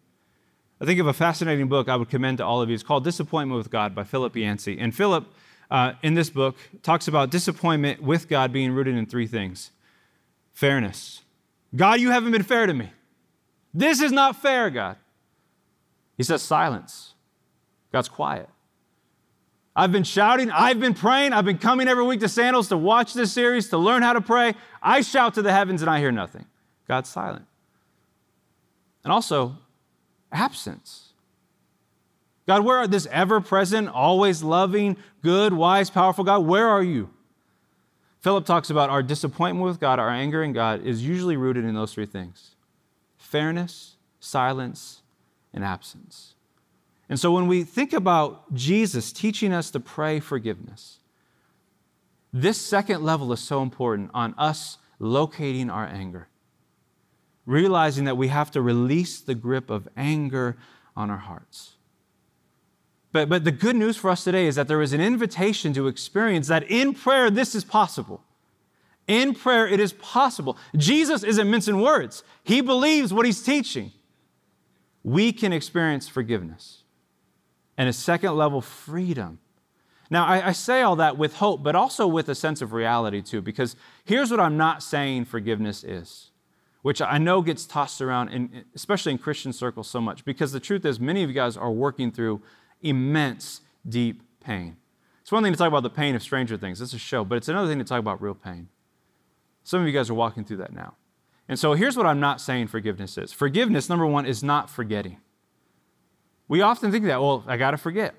I 0.81 0.87
think 0.87 0.99
of 0.99 1.07
a 1.07 1.13
fascinating 1.13 1.69
book 1.69 1.91
I 1.91 1.97
would 1.97 2.09
commend 2.09 2.39
to 2.39 2.47
all 2.47 2.63
of 2.63 2.71
you. 2.71 2.75
It's 2.75 2.83
called 2.83 3.05
Disappointment 3.05 3.59
with 3.59 3.71
God 3.71 3.95
by 3.95 4.05
Philip 4.05 4.35
Yancey. 4.35 4.79
And 4.79 4.95
Philip, 4.95 5.27
uh, 5.71 5.93
in 6.03 6.15
this 6.15 6.31
book, 6.31 6.57
talks 6.83 7.09
about 7.09 7.31
disappointment 7.31 8.03
with 8.03 8.29
God 8.29 8.53
being 8.53 8.73
rooted 8.73 8.97
in 8.97 9.07
three 9.07 9.27
things 9.27 9.71
fairness. 10.53 11.23
God, 11.75 12.01
you 12.01 12.11
haven't 12.11 12.31
been 12.31 12.45
fair 12.45 12.67
to 12.67 12.75
me. 12.75 12.91
This 13.73 14.01
is 14.01 14.13
not 14.13 14.41
fair, 14.41 14.71
God. 14.71 14.97
He 16.17 16.23
says 16.23 16.43
silence. 16.43 17.15
God's 17.91 18.09
quiet. 18.09 18.49
I've 19.77 19.91
been 19.91 20.05
shouting, 20.05 20.53
I've 20.53 20.79
been 20.79 20.95
praying, 20.95 21.33
I've 21.33 21.45
been 21.45 21.59
coming 21.59 21.89
every 21.89 22.05
week 22.05 22.21
to 22.21 22.29
Sandals 22.29 22.69
to 22.69 22.77
watch 22.77 23.13
this 23.13 23.33
series, 23.33 23.71
to 23.71 23.79
learn 23.79 24.03
how 24.03 24.13
to 24.13 24.21
pray. 24.21 24.55
I 24.81 25.01
shout 25.01 25.35
to 25.35 25.43
the 25.43 25.53
heavens 25.53 25.83
and 25.83 25.91
I 25.91 25.99
hear 25.99 26.13
nothing. 26.13 26.47
God's 26.87 27.09
silent. 27.09 27.47
And 29.03 29.13
also, 29.13 29.57
absence. 30.31 31.04
God, 32.47 32.65
where 32.65 32.79
are 32.79 32.87
this 32.87 33.07
ever 33.11 33.41
present, 33.41 33.89
always 33.89 34.43
loving, 34.43 34.97
good, 35.23 35.53
wise, 35.53 35.89
powerful 35.89 36.25
God? 36.25 36.41
Where 36.41 36.69
are 36.69 36.83
you? 36.83 37.11
Philip 38.21 38.47
talks 38.47 38.71
about 38.71 38.91
our 38.91 39.03
disappointment 39.03 39.67
with 39.67 39.81
God, 39.81 39.99
our 39.99 40.11
anger 40.11 40.43
in 40.43 40.53
God 40.53 40.85
is 40.85 41.07
usually 41.07 41.37
rooted 41.37 41.65
in 41.65 41.75
those 41.75 41.93
three 41.93 42.07
things 42.07 42.55
fairness, 43.19 43.97
silence, 44.21 45.03
and 45.53 45.65
absence. 45.65 46.35
And 47.09 47.21
so 47.21 47.33
when 47.33 47.47
we 47.47 47.65
think 47.65 47.93
about 47.93 48.55
Jesus 48.55 49.13
teaching 49.13 49.53
us 49.53 49.71
to 49.73 49.81
pray 49.81 50.21
forgiveness, 50.21 51.01
this 52.33 52.61
second 52.61 53.03
level 53.03 53.33
is 53.33 53.41
so 53.41 53.63
important 53.63 54.11
on 54.15 54.35
us 54.37 54.79
locating 54.99 55.71
our 55.71 55.87
anger, 55.87 56.29
realizing 57.47 58.05
that 58.05 58.17
we 58.17 58.29
have 58.29 58.51
to 58.53 58.63
release 58.63 59.21
the 59.21 59.35
grip 59.35 59.71
of 59.71 59.89
anger 59.97 60.57
on 60.97 61.11
our 61.11 61.19
hearts. 61.19 61.74
But, 63.15 63.29
but 63.29 63.45
the 63.45 63.53
good 63.53 63.77
news 63.77 63.97
for 63.97 64.11
us 64.11 64.25
today 64.25 64.47
is 64.47 64.57
that 64.57 64.67
there 64.67 64.83
is 64.83 64.93
an 64.93 65.01
invitation 65.01 65.73
to 65.75 65.87
experience 65.87 66.49
that 66.49 66.65
in 66.65 66.95
prayer, 66.95 67.31
this 67.31 67.55
is 67.55 67.63
possible. 67.63 68.25
In 69.07 69.37
prayer, 69.37 69.69
it 69.69 69.79
is 69.79 69.93
possible. 69.93 70.59
Jesus 70.77 71.23
isn't 71.23 71.49
mincing 71.49 71.81
words, 71.81 72.25
he 72.43 72.61
believes 72.61 73.15
what 73.15 73.25
he's 73.25 73.41
teaching. 73.41 73.93
We 75.05 75.31
can 75.33 75.53
experience 75.53 76.09
forgiveness 76.09 76.83
and 77.79 77.89
a 77.89 77.93
second 77.93 78.35
level, 78.35 78.61
freedom. 78.61 79.39
Now, 80.11 80.27
I, 80.27 80.49
I, 80.49 80.53
say 80.53 80.83
all 80.83 80.97
that 80.97 81.17
with 81.17 81.37
hope, 81.37 81.63
but 81.63 81.77
also 81.77 82.09
with 82.09 82.29
a 82.29 82.35
sense 82.35 82.63
of 82.63 82.73
reality 82.73 83.23
too, 83.23 83.41
because 83.41 83.77
here's 84.05 84.33
what 84.33 84.41
I'm 84.41 84.57
not 84.57 84.83
saying 84.83 85.27
forgiveness 85.27 85.85
is, 85.85 86.31
which 86.83 87.01
I 87.01 87.19
know 87.19 87.43
gets 87.43 87.65
tossed 87.65 88.03
around, 88.03 88.31
in, 88.31 88.65
especially 88.75 89.13
in 89.13 89.19
Christian 89.19 89.53
circles, 89.53 89.89
so 89.89 90.01
much, 90.01 90.25
because 90.25 90.51
the 90.51 90.59
truth 90.59 90.85
is, 90.85 90.99
many 90.99 91.23
of 91.23 91.31
you 91.31 91.35
guys 91.35 91.57
are 91.57 91.71
working 91.71 92.11
through 92.11 92.43
immense, 92.85 93.63
deep 93.89 94.23
pain. 94.41 94.77
It's 95.23 95.33
one 95.33 95.43
thing 95.43 95.53
to 95.53 95.59
talk 95.59 95.69
about 95.69 95.83
the 95.83 95.91
pain 95.91 96.15
of 96.15 96.23
Stranger 96.23 96.57
Things, 96.57 96.81
it's 96.81 96.93
a 96.93 96.99
show, 96.99 97.25
but 97.25 97.37
it's 97.37 97.49
another 97.49 97.67
thing 97.67 97.79
to 97.79 97.85
talk 97.85 97.99
about 97.99 98.23
real 98.23 98.35
pain. 98.35 98.69
Some 99.65 99.81
of 99.81 99.87
you 99.87 99.93
guys 99.93 100.11
are 100.11 100.15
walking 100.15 100.45
through 100.45 100.59
that 100.59 100.73
now. 100.73 100.95
And 101.49 101.59
so 101.59 101.73
here's 101.75 101.97
what 101.97 102.07
I'm 102.07 102.21
not 102.21 102.41
saying 102.41 102.69
forgiveness 102.69 103.19
is 103.19 103.33
forgiveness, 103.33 103.89
number 103.89 104.07
one, 104.07 104.27
is 104.27 104.43
not 104.43 104.71
forgetting. 104.71 105.19
We 106.47 106.61
often 106.61 106.93
think 106.93 107.07
that, 107.07 107.21
well, 107.21 107.43
I 107.47 107.57
got 107.57 107.73
to 107.73 107.79
forget. 107.79 108.15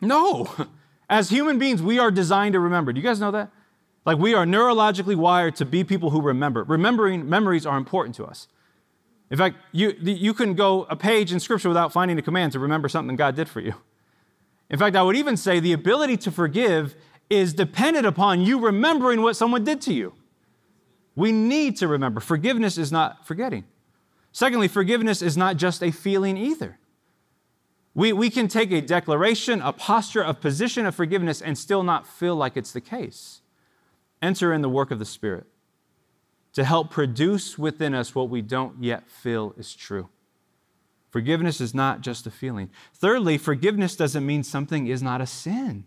No. 0.00 0.50
As 1.10 1.28
human 1.28 1.58
beings, 1.58 1.82
we 1.82 1.98
are 1.98 2.10
designed 2.10 2.54
to 2.54 2.60
remember. 2.60 2.92
Do 2.92 3.00
you 3.00 3.06
guys 3.06 3.20
know 3.20 3.30
that? 3.32 3.50
Like 4.04 4.18
we 4.18 4.34
are 4.34 4.46
neurologically 4.46 5.14
wired 5.14 5.56
to 5.56 5.64
be 5.64 5.84
people 5.84 6.10
who 6.10 6.20
remember. 6.20 6.64
Remembering 6.64 7.28
memories 7.28 7.66
are 7.66 7.76
important 7.76 8.16
to 8.16 8.24
us. 8.24 8.48
In 9.32 9.38
fact, 9.38 9.56
you, 9.72 9.96
you 9.98 10.34
can 10.34 10.52
go 10.52 10.82
a 10.90 10.94
page 10.94 11.32
in 11.32 11.40
Scripture 11.40 11.68
without 11.70 11.90
finding 11.90 12.18
a 12.18 12.22
command 12.22 12.52
to 12.52 12.58
remember 12.58 12.86
something 12.86 13.16
God 13.16 13.34
did 13.34 13.48
for 13.48 13.60
you. 13.60 13.72
In 14.68 14.78
fact, 14.78 14.94
I 14.94 15.02
would 15.02 15.16
even 15.16 15.38
say 15.38 15.58
the 15.58 15.72
ability 15.72 16.18
to 16.18 16.30
forgive 16.30 16.94
is 17.30 17.54
dependent 17.54 18.04
upon 18.04 18.42
you 18.42 18.60
remembering 18.60 19.22
what 19.22 19.34
someone 19.34 19.64
did 19.64 19.80
to 19.82 19.94
you. 19.94 20.12
We 21.16 21.32
need 21.32 21.78
to 21.78 21.88
remember. 21.88 22.20
Forgiveness 22.20 22.76
is 22.76 22.92
not 22.92 23.26
forgetting. 23.26 23.64
Secondly, 24.32 24.68
forgiveness 24.68 25.22
is 25.22 25.34
not 25.34 25.56
just 25.56 25.82
a 25.82 25.90
feeling 25.90 26.36
either. 26.36 26.78
We, 27.94 28.12
we 28.12 28.28
can 28.28 28.48
take 28.48 28.70
a 28.70 28.82
declaration, 28.82 29.62
a 29.62 29.72
posture, 29.72 30.20
a 30.20 30.34
position 30.34 30.84
of 30.84 30.94
forgiveness, 30.94 31.40
and 31.40 31.56
still 31.56 31.82
not 31.82 32.06
feel 32.06 32.36
like 32.36 32.58
it's 32.58 32.72
the 32.72 32.82
case. 32.82 33.40
Enter 34.20 34.52
in 34.52 34.60
the 34.60 34.68
work 34.68 34.90
of 34.90 34.98
the 34.98 35.06
Spirit 35.06 35.46
to 36.52 36.64
help 36.64 36.90
produce 36.90 37.58
within 37.58 37.94
us 37.94 38.14
what 38.14 38.28
we 38.28 38.42
don't 38.42 38.82
yet 38.82 39.10
feel 39.10 39.54
is 39.56 39.74
true. 39.74 40.08
Forgiveness 41.10 41.60
is 41.60 41.74
not 41.74 42.00
just 42.00 42.26
a 42.26 42.30
feeling. 42.30 42.70
Thirdly, 42.94 43.36
forgiveness 43.36 43.96
doesn't 43.96 44.24
mean 44.24 44.42
something 44.42 44.86
is 44.86 45.02
not 45.02 45.20
a 45.20 45.26
sin, 45.26 45.84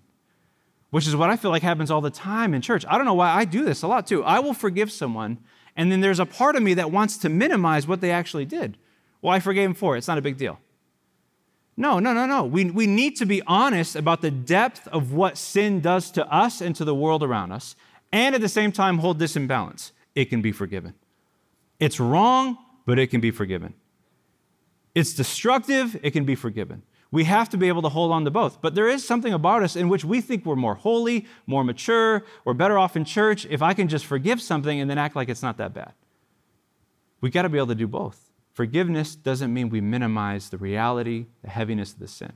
which 0.92 1.08
is 1.08 1.16
what 1.16 1.30
I 1.30 1.36
feel 1.36 1.52
like 1.52 1.64
happens 1.64 1.90
all 1.90 2.02
the 2.02 2.12
time 2.12 2.54
in 2.54 2.62
church. 2.62 2.86
I 2.88 2.98
don't 2.98 3.06
know 3.06 3.16
why 3.16 3.32
I 3.32 3.46
do 3.46 3.66
this 3.66 3.82
a 3.82 3.88
lot 3.88 4.06
too. 4.06 4.24
I 4.24 4.40
will 4.40 4.54
forgive 4.54 4.92
someone, 4.92 5.40
and 5.76 5.92
then 5.92 6.02
there's 6.02 6.20
a 6.20 6.26
part 6.26 6.56
of 6.56 6.62
me 6.64 6.76
that 6.76 6.92
wants 6.92 7.18
to 7.18 7.30
minimize 7.30 7.88
what 7.88 8.02
they 8.02 8.12
actually 8.12 8.46
did. 8.46 8.78
Well, 9.22 9.34
I 9.34 9.40
forgave 9.40 9.70
him 9.70 9.74
for 9.74 9.96
it. 9.96 10.00
It's 10.00 10.08
not 10.08 10.20
a 10.20 10.22
big 10.22 10.38
deal. 10.38 10.60
No, 11.78 12.00
no, 12.00 12.14
no, 12.14 12.26
no. 12.26 12.46
We, 12.46 12.66
we 12.72 12.88
need 12.88 13.18
to 13.18 13.26
be 13.26 13.42
honest 13.46 13.96
about 13.96 14.22
the 14.22 14.32
depth 14.32 14.88
of 14.90 15.12
what 15.12 15.38
sin 15.38 15.82
does 15.82 16.10
to 16.12 16.26
us 16.32 16.62
and 16.62 16.76
to 16.76 16.86
the 16.86 16.96
world 16.96 17.24
around 17.24 17.52
us, 17.52 17.76
and 18.12 18.36
at 18.36 18.42
the 18.42 18.48
same 18.48 18.72
time 18.72 19.00
hold 19.00 19.20
this 19.20 19.36
in 19.36 19.48
balance. 19.48 19.92
It 20.16 20.26
can 20.26 20.42
be 20.42 20.52
forgiven. 20.52 20.94
It's 21.80 22.00
wrong, 22.00 22.58
but 22.86 22.98
it 22.98 23.08
can 23.08 23.22
be 23.22 23.32
forgiven. 23.32 23.74
It's 24.96 25.14
destructive, 25.14 26.00
it 26.02 26.12
can 26.12 26.24
be 26.24 26.36
forgiven. 26.36 26.84
We 27.12 27.26
have 27.26 27.50
to 27.50 27.58
be 27.58 27.68
able 27.68 27.82
to 27.84 27.90
hold 27.90 28.12
on 28.12 28.26
to 28.26 28.32
both. 28.32 28.62
But 28.62 28.76
there 28.76 28.88
is 28.88 29.06
something 29.06 29.34
about 29.34 29.62
us 29.62 29.76
in 29.76 29.90
which 29.90 30.04
we 30.04 30.22
think 30.22 30.46
we're 30.46 30.56
more 30.56 30.76
holy, 30.76 31.28
more 31.46 31.64
mature, 31.64 32.24
we're 32.46 32.54
better 32.54 32.78
off 32.78 32.96
in 32.96 33.06
church 33.06 33.46
if 33.50 33.62
I 33.62 33.74
can 33.74 33.88
just 33.88 34.06
forgive 34.06 34.42
something 34.42 34.80
and 34.80 34.90
then 34.90 34.98
act 34.98 35.16
like 35.16 35.30
it's 35.30 35.44
not 35.44 35.58
that 35.58 35.74
bad. 35.74 35.94
We 37.22 37.30
got 37.30 37.44
to 37.44 37.50
be 37.50 37.58
able 37.58 37.68
to 37.68 37.76
do 37.76 37.88
both. 37.88 38.32
Forgiveness 38.54 39.16
doesn't 39.16 39.54
mean 39.54 39.70
we 39.70 39.82
minimize 39.82 40.50
the 40.50 40.58
reality, 40.58 41.26
the 41.44 41.50
heaviness 41.50 41.94
of 41.94 42.00
the 42.00 42.08
sin. 42.08 42.34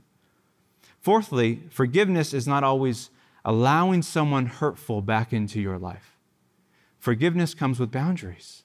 Fourthly, 1.00 1.62
forgiveness 1.70 2.34
is 2.34 2.46
not 2.46 2.64
always 2.64 3.10
allowing 3.46 4.02
someone 4.02 4.48
hurtful 4.48 5.02
back 5.02 5.32
into 5.32 5.62
your 5.62 5.78
life. 5.78 6.19
Forgiveness 7.00 7.54
comes 7.54 7.80
with 7.80 7.92
boundaries. 7.92 8.64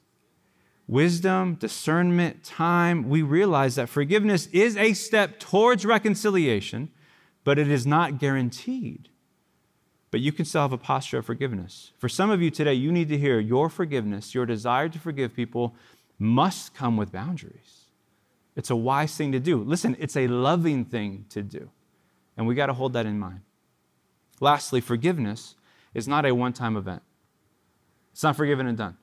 Wisdom, 0.86 1.54
discernment, 1.54 2.44
time, 2.44 3.08
we 3.08 3.22
realize 3.22 3.76
that 3.76 3.88
forgiveness 3.88 4.48
is 4.48 4.76
a 4.76 4.92
step 4.92 5.40
towards 5.40 5.86
reconciliation, 5.86 6.90
but 7.42 7.58
it 7.58 7.70
is 7.70 7.86
not 7.86 8.18
guaranteed. 8.18 9.08
But 10.10 10.20
you 10.20 10.30
can 10.30 10.44
still 10.44 10.62
have 10.62 10.72
a 10.72 10.78
posture 10.78 11.18
of 11.18 11.26
forgiveness. 11.26 11.92
For 11.98 12.08
some 12.08 12.30
of 12.30 12.42
you 12.42 12.50
today, 12.50 12.74
you 12.74 12.92
need 12.92 13.08
to 13.08 13.18
hear 13.18 13.40
your 13.40 13.70
forgiveness, 13.70 14.34
your 14.34 14.46
desire 14.46 14.88
to 14.90 14.98
forgive 14.98 15.34
people 15.34 15.74
must 16.18 16.74
come 16.74 16.96
with 16.96 17.10
boundaries. 17.10 17.86
It's 18.56 18.70
a 18.70 18.76
wise 18.76 19.16
thing 19.16 19.32
to 19.32 19.40
do. 19.40 19.62
Listen, 19.62 19.96
it's 19.98 20.16
a 20.16 20.28
loving 20.28 20.84
thing 20.84 21.24
to 21.30 21.42
do. 21.42 21.70
And 22.36 22.46
we 22.46 22.54
got 22.54 22.66
to 22.66 22.72
hold 22.72 22.92
that 22.92 23.06
in 23.06 23.18
mind. 23.18 23.40
Lastly, 24.40 24.80
forgiveness 24.80 25.54
is 25.94 26.06
not 26.06 26.26
a 26.26 26.34
one 26.34 26.52
time 26.52 26.76
event, 26.76 27.02
it's 28.14 28.22
not 28.22 28.36
forgiven 28.36 28.68
and 28.68 28.78
done. 28.78 28.96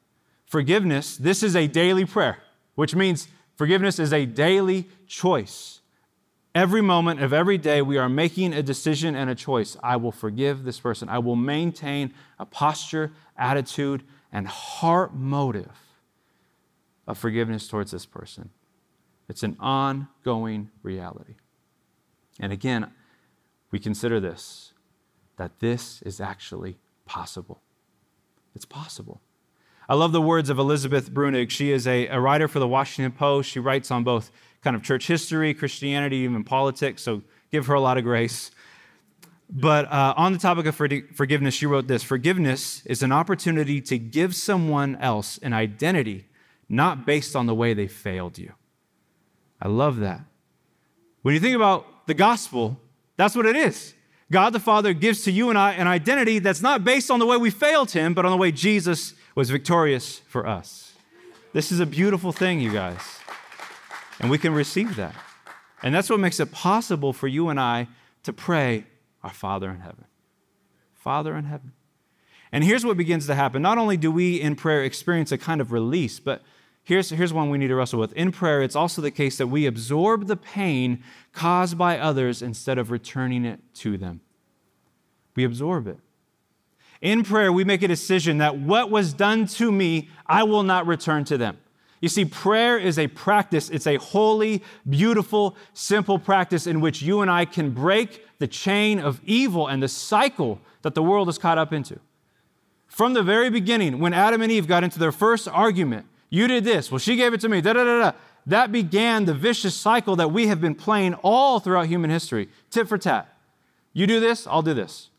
Forgiveness, 0.45 1.17
this 1.17 1.43
is 1.43 1.54
a 1.54 1.67
daily 1.67 2.06
prayer, 2.06 2.38
which 2.76 2.95
means 2.95 3.28
forgiveness 3.58 4.00
is 4.00 4.13
a 4.13 4.26
daily 4.26 4.88
choice. 5.06 5.82
Every 6.56 6.82
moment 6.82 7.21
of 7.21 7.34
every 7.34 7.58
day, 7.58 7.82
we 7.82 7.97
are 7.97 8.08
making 8.08 8.54
a 8.54 8.63
decision 8.63 9.13
and 9.13 9.30
a 9.30 9.36
choice. 9.36 9.76
I 9.84 9.97
will 9.97 10.13
forgive 10.13 10.63
this 10.63 10.80
person. 10.80 11.10
I 11.10 11.19
will 11.19 11.36
maintain 11.36 12.13
a 12.39 12.45
posture, 12.45 13.12
attitude, 13.38 14.04
and 14.32 14.47
heart 14.47 15.13
motive 15.13 15.78
of 17.06 17.17
forgiveness 17.17 17.67
towards 17.67 17.91
this 17.91 18.06
person. 18.06 18.50
It's 19.28 19.43
an 19.43 19.58
ongoing 19.60 20.71
reality. 20.84 21.36
And 22.39 22.54
again, 22.54 22.91
we 23.71 23.80
consider 23.80 24.21
this 24.21 24.71
that 25.36 25.60
this 25.60 26.02
is 26.04 26.21
actually 26.21 26.78
possible. 27.06 27.62
It's 28.56 28.66
possible. 28.66 29.22
I 29.88 29.96
love 29.96 30.12
the 30.12 30.22
words 30.22 30.50
of 30.50 30.58
Elizabeth 30.58 31.12
Bruenig. 31.12 31.50
She 31.50 31.72
is 31.72 31.88
a, 31.88 32.08
a, 32.08 32.20
writer 32.20 32.48
for 32.48 32.60
the 32.60 32.68
Washington 32.68 33.12
Post. 33.12 33.50
She 33.50 33.60
writes 33.60 33.92
on 33.92 34.04
both 34.04 34.32
kind 34.62 34.76
of 34.76 34.84
church 34.84 35.08
history, 35.08 35.54
Christianity, 35.54 36.18
even 36.18 36.44
politics, 36.44 37.04
so 37.04 37.24
give 37.52 37.66
her 37.66 37.74
a 37.74 37.82
lot 37.82 37.98
of 37.98 38.04
grace. 38.04 38.52
But 39.50 39.92
uh, 39.92 40.14
on 40.16 40.32
the 40.32 40.40
topic 40.40 40.66
of 40.66 40.76
forgiveness, 40.76 41.54
she 41.54 41.66
wrote 41.66 41.88
this 41.88 42.04
Forgiveness 42.04 42.86
is 42.86 43.04
an 43.04 43.12
opportunity 43.12 43.82
to 43.82 43.98
give 43.98 44.34
someone 44.34 44.96
else 44.98 45.38
an 45.40 45.52
identity 45.52 46.28
not 46.70 47.06
based 47.06 47.36
on 47.36 47.48
the 47.48 47.56
way 47.56 47.74
they 47.74 47.88
failed 47.88 48.38
you. 48.38 48.54
I 49.62 49.68
love 49.68 49.98
that. 49.98 50.22
When 51.22 51.34
you 51.34 51.42
think 51.42 51.56
about 51.56 52.08
the 52.08 52.14
gospel, 52.14 52.80
that's 53.18 53.36
what 53.36 53.46
it 53.46 53.58
is. 53.58 53.94
God 54.32 54.54
the 54.54 54.60
Father 54.60 54.94
gives 54.94 55.24
to 55.24 55.32
you 55.32 55.50
and 55.50 55.60
I 55.60 55.74
an 55.74 55.88
identity 55.88 56.39
that's 56.39 56.62
not 56.62 56.86
based 56.86 57.12
on 57.12 57.20
the 57.20 57.26
way 57.26 57.36
we 57.38 57.50
failed 57.50 57.91
Him, 57.91 58.13
but 58.13 58.26
on 58.26 58.32
the 58.32 58.38
way 58.38 58.52
Jesus 58.52 59.13
was 59.36 59.50
victorious 59.50 60.20
for 60.28 60.48
us. 60.48 60.94
This 61.54 61.72
is 61.72 61.82
a 61.82 61.86
beautiful 61.86 62.32
thing, 62.32 62.62
you 62.62 62.72
guys. 62.72 63.02
And 64.20 64.32
we 64.32 64.38
can 64.38 64.54
receive 64.54 64.96
that. 64.96 65.13
And 65.84 65.94
that's 65.94 66.10
what 66.10 66.20
makes 66.20 66.39
it 66.39 66.52
possible 66.52 67.12
for 67.12 67.28
you 67.28 67.50
and 67.50 67.60
I 67.60 67.89
to 68.24 68.32
pray, 68.32 68.86
Our 69.22 69.34
Father 69.34 69.70
in 69.70 69.82
heaven. 69.82 70.06
Father 70.94 71.36
in 71.36 71.46
heaven. 71.46 71.74
And 72.54 72.63
here's 72.63 72.86
what 72.86 72.96
begins 72.96 73.28
to 73.28 73.36
happen. 73.36 73.62
Not 73.62 73.78
only 73.78 73.98
do 73.98 74.12
we 74.12 74.39
in 74.39 74.56
prayer 74.56 74.84
experience 74.84 75.32
a 75.32 75.38
kind 75.38 75.60
of 75.60 75.72
release, 75.72 76.20
but 76.20 76.41
Here's, 76.91 77.10
here's 77.10 77.32
one 77.32 77.49
we 77.49 77.58
need 77.58 77.69
to 77.69 77.75
wrestle 77.75 78.01
with. 78.01 78.12
In 78.17 78.34
prayer, 78.34 78.62
it's 78.62 78.75
also 78.75 79.01
the 79.01 79.12
case 79.12 79.38
that 79.38 79.47
we 79.47 79.65
absorb 79.65 80.27
the 80.27 80.36
pain 80.36 81.01
caused 81.32 81.77
by 81.77 81.97
others 81.97 82.41
instead 82.41 82.77
of 82.77 82.91
returning 82.91 83.45
it 83.45 83.62
to 83.75 83.97
them. 83.97 84.19
We 85.34 85.45
absorb 85.45 85.88
it. 85.88 85.99
In 86.99 87.23
prayer, 87.23 87.49
we 87.49 87.63
make 87.63 87.82
a 87.82 87.88
decision 87.88 88.39
that 88.39 88.58
what 88.58 88.91
was 88.91 89.13
done 89.13 89.45
to 89.45 89.71
me, 89.71 90.10
I 90.27 90.43
will 90.43 90.63
not 90.63 90.86
return 90.86 91.23
to 91.23 91.38
them. 91.38 91.60
You 92.01 92.10
see, 92.10 92.25
prayer 92.25 92.77
is 92.77 92.99
a 92.99 93.08
practice. 93.08 93.69
It's 93.69 93.88
a 93.88 93.95
holy, 93.95 94.62
beautiful, 94.89 95.56
simple 95.71 96.19
practice 96.19 96.67
in 96.67 96.82
which 96.82 97.01
you 97.01 97.21
and 97.21 97.32
I 97.32 97.45
can 97.45 97.71
break 97.71 98.21
the 98.39 98.47
chain 98.47 98.99
of 98.99 99.21
evil 99.23 99.65
and 99.65 99.82
the 99.82 99.88
cycle 99.88 100.60
that 100.82 100.95
the 100.95 101.04
world 101.04 101.30
is 101.30 101.38
caught 101.38 101.58
up 101.58 101.71
into. 101.71 102.01
From 102.88 103.13
the 103.13 103.23
very 103.23 103.49
beginning, 103.49 103.99
when 103.99 104.13
Adam 104.13 104.41
and 104.41 104.51
Eve 104.51 104.67
got 104.67 104.84
into 104.84 104.99
their 104.99 105.13
first 105.13 105.47
argument, 105.47 106.08
you 106.32 106.48
did 106.48 106.63
this. 106.63 106.89
Well, 106.89 106.98
she 106.98 107.15
gave 107.15 107.34
it 107.34 107.41
to 107.41 107.50
me. 107.50 107.62
Da 107.62 107.74
da 107.74 107.84
da 107.84 108.00
da. 108.00 108.12
That 108.48 108.72
began 108.72 109.26
the 109.26 109.36
vicious 109.36 109.76
cycle 109.76 110.15
that 110.15 110.32
we 110.32 110.48
have 110.48 110.60
been 110.60 110.74
playing 110.74 111.13
all 111.15 111.60
throughout 111.60 111.86
human 111.86 112.10
history. 112.10 112.50
Tit 112.72 112.88
for 112.88 112.98
tat. 112.98 113.32
You 113.94 114.08
do 114.08 114.20
this, 114.20 114.48
I'll 114.48 114.62
do 114.63 114.74
this. 114.74 115.10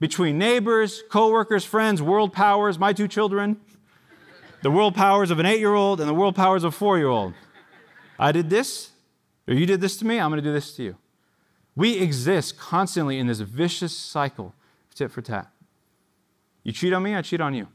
Between 0.00 0.36
neighbors, 0.36 1.02
coworkers, 1.08 1.64
friends, 1.64 2.02
world 2.02 2.32
powers, 2.32 2.78
my 2.78 2.92
two 2.92 3.08
children, 3.08 3.58
the 4.62 4.70
world 4.70 4.94
powers 4.94 5.30
of 5.30 5.38
an 5.38 5.46
eight 5.46 5.60
year 5.60 5.74
old 5.74 6.00
and 6.00 6.08
the 6.08 6.14
world 6.14 6.34
powers 6.34 6.64
of 6.64 6.74
a 6.74 6.76
four 6.76 6.98
year 6.98 7.08
old. 7.08 7.32
I 8.18 8.32
did 8.32 8.50
this, 8.50 8.90
or 9.46 9.54
you 9.54 9.64
did 9.64 9.80
this 9.80 9.96
to 9.98 10.06
me, 10.06 10.18
I'm 10.18 10.30
going 10.30 10.42
to 10.42 10.48
do 10.48 10.52
this 10.52 10.74
to 10.76 10.82
you. 10.82 10.96
We 11.76 11.98
exist 11.98 12.58
constantly 12.58 13.18
in 13.18 13.28
this 13.28 13.38
vicious 13.38 13.96
cycle 13.96 14.54
tit 14.94 15.12
for 15.12 15.22
tat. 15.22 15.48
You 16.64 16.72
cheat 16.72 16.92
on 16.92 17.04
me, 17.04 17.14
I 17.14 17.22
cheat 17.22 17.40
on 17.40 17.54
you. 17.54 17.68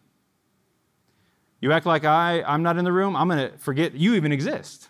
You 1.63 1.71
act 1.71 1.85
like 1.85 2.03
I, 2.03 2.43
I'm 2.43 2.61
not 2.61 2.75
in 2.75 2.83
the 2.83 2.91
room, 2.91 3.15
I'm 3.15 3.29
going 3.29 3.49
to 3.49 3.57
forget 3.57 3.93
you 3.93 4.15
even 4.15 4.33
exist. 4.33 4.89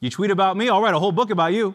You 0.00 0.08
tweet 0.08 0.30
about 0.30 0.56
me, 0.56 0.70
I'll 0.70 0.80
write 0.80 0.94
a 0.94 0.98
whole 0.98 1.12
book 1.12 1.28
about 1.28 1.52
you. 1.52 1.74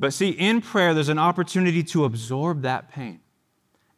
But 0.00 0.12
see, 0.12 0.30
in 0.30 0.60
prayer, 0.60 0.94
there's 0.94 1.08
an 1.08 1.20
opportunity 1.20 1.84
to 1.84 2.06
absorb 2.06 2.62
that 2.62 2.90
pain 2.90 3.20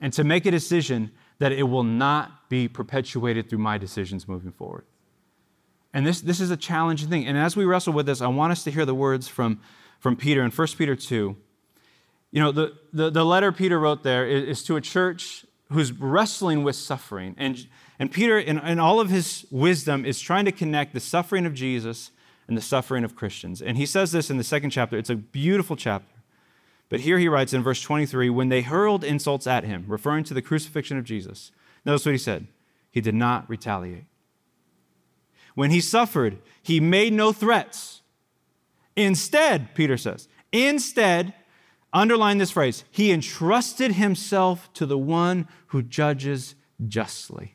and 0.02 0.12
to 0.12 0.22
make 0.22 0.44
a 0.44 0.50
decision 0.50 1.10
that 1.38 1.50
it 1.50 1.62
will 1.62 1.82
not 1.82 2.50
be 2.50 2.68
perpetuated 2.68 3.48
through 3.48 3.60
my 3.60 3.78
decisions 3.78 4.28
moving 4.28 4.52
forward. 4.52 4.84
And 5.94 6.06
this, 6.06 6.20
this 6.20 6.40
is 6.40 6.50
a 6.50 6.58
challenging 6.58 7.08
thing. 7.08 7.26
And 7.26 7.38
as 7.38 7.56
we 7.56 7.64
wrestle 7.64 7.94
with 7.94 8.04
this, 8.04 8.20
I 8.20 8.26
want 8.26 8.52
us 8.52 8.64
to 8.64 8.70
hear 8.70 8.84
the 8.84 8.94
words 8.94 9.28
from, 9.28 9.60
from 9.98 10.14
Peter 10.14 10.42
in 10.42 10.50
1 10.50 10.68
Peter 10.76 10.94
2. 10.94 11.34
You 12.32 12.42
know, 12.42 12.52
the, 12.52 12.74
the, 12.92 13.08
the 13.08 13.24
letter 13.24 13.50
Peter 13.50 13.80
wrote 13.80 14.02
there 14.02 14.26
is, 14.26 14.58
is 14.58 14.62
to 14.64 14.76
a 14.76 14.82
church 14.82 15.46
who's 15.70 15.92
wrestling 15.92 16.62
with 16.62 16.76
suffering. 16.76 17.34
And, 17.38 17.66
and 17.98 18.10
Peter, 18.10 18.38
in, 18.38 18.58
in 18.58 18.78
all 18.78 19.00
of 19.00 19.10
his 19.10 19.46
wisdom, 19.50 20.04
is 20.04 20.20
trying 20.20 20.46
to 20.46 20.52
connect 20.52 20.94
the 20.94 21.00
suffering 21.00 21.46
of 21.46 21.54
Jesus 21.54 22.10
and 22.46 22.56
the 22.56 22.62
suffering 22.62 23.04
of 23.04 23.14
Christians. 23.14 23.60
And 23.60 23.76
he 23.76 23.86
says 23.86 24.12
this 24.12 24.30
in 24.30 24.38
the 24.38 24.44
second 24.44 24.70
chapter. 24.70 24.96
It's 24.96 25.10
a 25.10 25.16
beautiful 25.16 25.76
chapter. 25.76 26.18
But 26.88 27.00
here 27.00 27.18
he 27.18 27.28
writes 27.28 27.52
in 27.52 27.62
verse 27.62 27.82
23 27.82 28.30
when 28.30 28.48
they 28.48 28.62
hurled 28.62 29.04
insults 29.04 29.46
at 29.46 29.64
him, 29.64 29.84
referring 29.86 30.24
to 30.24 30.34
the 30.34 30.40
crucifixion 30.40 30.96
of 30.96 31.04
Jesus, 31.04 31.52
notice 31.84 32.06
what 32.06 32.12
he 32.12 32.18
said. 32.18 32.46
He 32.90 33.02
did 33.02 33.14
not 33.14 33.48
retaliate. 33.50 34.06
When 35.54 35.70
he 35.70 35.80
suffered, 35.80 36.38
he 36.62 36.80
made 36.80 37.12
no 37.12 37.32
threats. 37.32 38.00
Instead, 38.96 39.74
Peter 39.74 39.96
says, 39.96 40.28
instead, 40.50 41.34
Underline 41.92 42.38
this 42.38 42.50
phrase 42.50 42.84
He 42.90 43.12
entrusted 43.12 43.92
himself 43.92 44.72
to 44.74 44.86
the 44.86 44.98
one 44.98 45.48
who 45.68 45.82
judges 45.82 46.54
justly. 46.86 47.54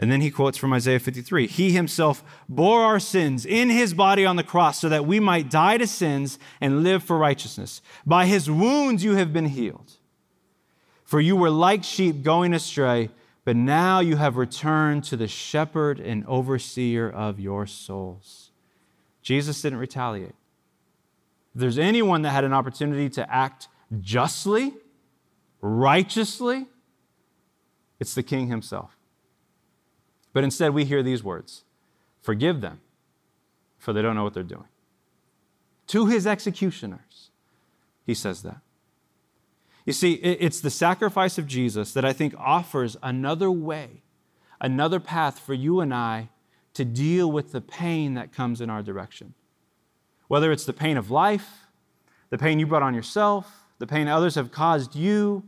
And 0.00 0.12
then 0.12 0.20
he 0.20 0.30
quotes 0.30 0.56
from 0.56 0.72
Isaiah 0.72 1.00
53 1.00 1.48
He 1.48 1.72
himself 1.72 2.22
bore 2.48 2.82
our 2.82 3.00
sins 3.00 3.44
in 3.44 3.68
his 3.68 3.94
body 3.94 4.24
on 4.24 4.36
the 4.36 4.44
cross 4.44 4.78
so 4.78 4.88
that 4.88 5.06
we 5.06 5.18
might 5.18 5.50
die 5.50 5.78
to 5.78 5.86
sins 5.86 6.38
and 6.60 6.84
live 6.84 7.02
for 7.02 7.18
righteousness. 7.18 7.82
By 8.06 8.26
his 8.26 8.50
wounds 8.50 9.02
you 9.02 9.16
have 9.16 9.32
been 9.32 9.46
healed. 9.46 9.94
For 11.04 11.20
you 11.20 11.36
were 11.36 11.50
like 11.50 11.84
sheep 11.84 12.22
going 12.22 12.52
astray, 12.52 13.10
but 13.44 13.56
now 13.56 14.00
you 14.00 14.16
have 14.16 14.36
returned 14.36 15.04
to 15.04 15.16
the 15.16 15.26
shepherd 15.26 15.98
and 15.98 16.24
overseer 16.26 17.08
of 17.08 17.40
your 17.40 17.66
souls. 17.66 18.50
Jesus 19.22 19.62
didn't 19.62 19.78
retaliate. 19.78 20.34
If 21.54 21.60
there's 21.60 21.78
anyone 21.78 22.22
that 22.22 22.30
had 22.30 22.44
an 22.44 22.52
opportunity 22.52 23.08
to 23.10 23.32
act 23.32 23.68
justly, 24.00 24.74
righteously, 25.60 26.66
it's 27.98 28.14
the 28.14 28.22
king 28.22 28.48
himself. 28.48 28.96
But 30.32 30.44
instead, 30.44 30.72
we 30.72 30.84
hear 30.84 31.02
these 31.02 31.22
words 31.22 31.64
Forgive 32.20 32.60
them, 32.60 32.80
for 33.78 33.92
they 33.92 34.02
don't 34.02 34.14
know 34.14 34.24
what 34.24 34.34
they're 34.34 34.42
doing. 34.42 34.68
To 35.88 36.06
his 36.06 36.26
executioners, 36.26 37.30
he 38.04 38.14
says 38.14 38.42
that. 38.42 38.60
You 39.86 39.94
see, 39.94 40.12
it's 40.12 40.60
the 40.60 40.70
sacrifice 40.70 41.38
of 41.38 41.46
Jesus 41.46 41.94
that 41.94 42.04
I 42.04 42.12
think 42.12 42.34
offers 42.36 42.98
another 43.02 43.50
way, 43.50 44.02
another 44.60 45.00
path 45.00 45.38
for 45.38 45.54
you 45.54 45.80
and 45.80 45.94
I 45.94 46.28
to 46.74 46.84
deal 46.84 47.32
with 47.32 47.52
the 47.52 47.62
pain 47.62 48.12
that 48.12 48.30
comes 48.30 48.60
in 48.60 48.68
our 48.68 48.82
direction. 48.82 49.32
Whether 50.28 50.52
it's 50.52 50.64
the 50.64 50.72
pain 50.72 50.96
of 50.96 51.10
life, 51.10 51.66
the 52.30 52.38
pain 52.38 52.58
you 52.58 52.66
brought 52.66 52.82
on 52.82 52.94
yourself, 52.94 53.64
the 53.78 53.86
pain 53.86 54.08
others 54.08 54.34
have 54.34 54.52
caused 54.52 54.94
you, 54.94 55.42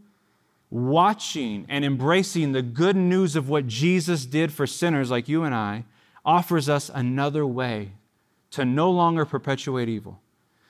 watching 0.70 1.66
and 1.68 1.84
embracing 1.84 2.52
the 2.52 2.62
good 2.62 2.96
news 2.96 3.36
of 3.36 3.48
what 3.48 3.66
Jesus 3.66 4.24
did 4.24 4.52
for 4.52 4.66
sinners 4.66 5.10
like 5.10 5.28
you 5.28 5.42
and 5.42 5.54
I 5.54 5.84
offers 6.24 6.68
us 6.68 6.90
another 6.92 7.46
way 7.46 7.92
to 8.52 8.64
no 8.64 8.90
longer 8.90 9.24
perpetuate 9.24 9.88
evil. 9.88 10.20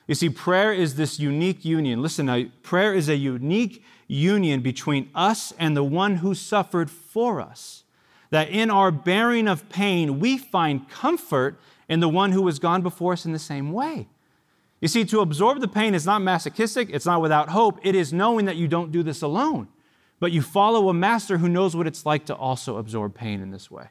You 0.07 0.15
see, 0.15 0.29
prayer 0.29 0.73
is 0.73 0.95
this 0.95 1.19
unique 1.19 1.63
union. 1.63 2.01
Listen 2.01 2.25
now, 2.25 2.43
prayer 2.63 2.93
is 2.93 3.09
a 3.09 3.15
unique 3.15 3.83
union 4.07 4.61
between 4.61 5.09
us 5.15 5.53
and 5.57 5.77
the 5.77 5.83
one 5.83 6.17
who 6.17 6.33
suffered 6.33 6.89
for 6.89 7.39
us. 7.39 7.83
That 8.29 8.49
in 8.49 8.71
our 8.71 8.91
bearing 8.91 9.47
of 9.47 9.69
pain, 9.69 10.19
we 10.19 10.37
find 10.37 10.89
comfort 10.89 11.59
in 11.91 11.99
the 11.99 12.09
one 12.09 12.31
who 12.31 12.43
has 12.47 12.57
gone 12.57 12.81
before 12.81 13.13
us 13.13 13.25
in 13.25 13.33
the 13.33 13.39
same 13.39 13.71
way. 13.71 14.09
You 14.79 14.87
see, 14.87 15.05
to 15.05 15.19
absorb 15.19 15.59
the 15.59 15.67
pain 15.67 15.93
is 15.93 16.07
not 16.07 16.23
masochistic, 16.23 16.89
it's 16.91 17.05
not 17.05 17.21
without 17.21 17.49
hope. 17.49 17.77
It 17.83 17.93
is 17.93 18.11
knowing 18.11 18.45
that 18.45 18.55
you 18.55 18.67
don't 18.67 18.91
do 18.91 19.03
this 19.03 19.21
alone 19.21 19.67
but 20.21 20.31
you 20.31 20.41
follow 20.43 20.87
a 20.87 20.93
master 20.93 21.39
who 21.39 21.49
knows 21.49 21.75
what 21.75 21.87
it's 21.87 22.05
like 22.05 22.27
to 22.27 22.35
also 22.35 22.77
absorb 22.77 23.15
pain 23.15 23.41
in 23.41 23.49
this 23.49 23.71
way 23.71 23.89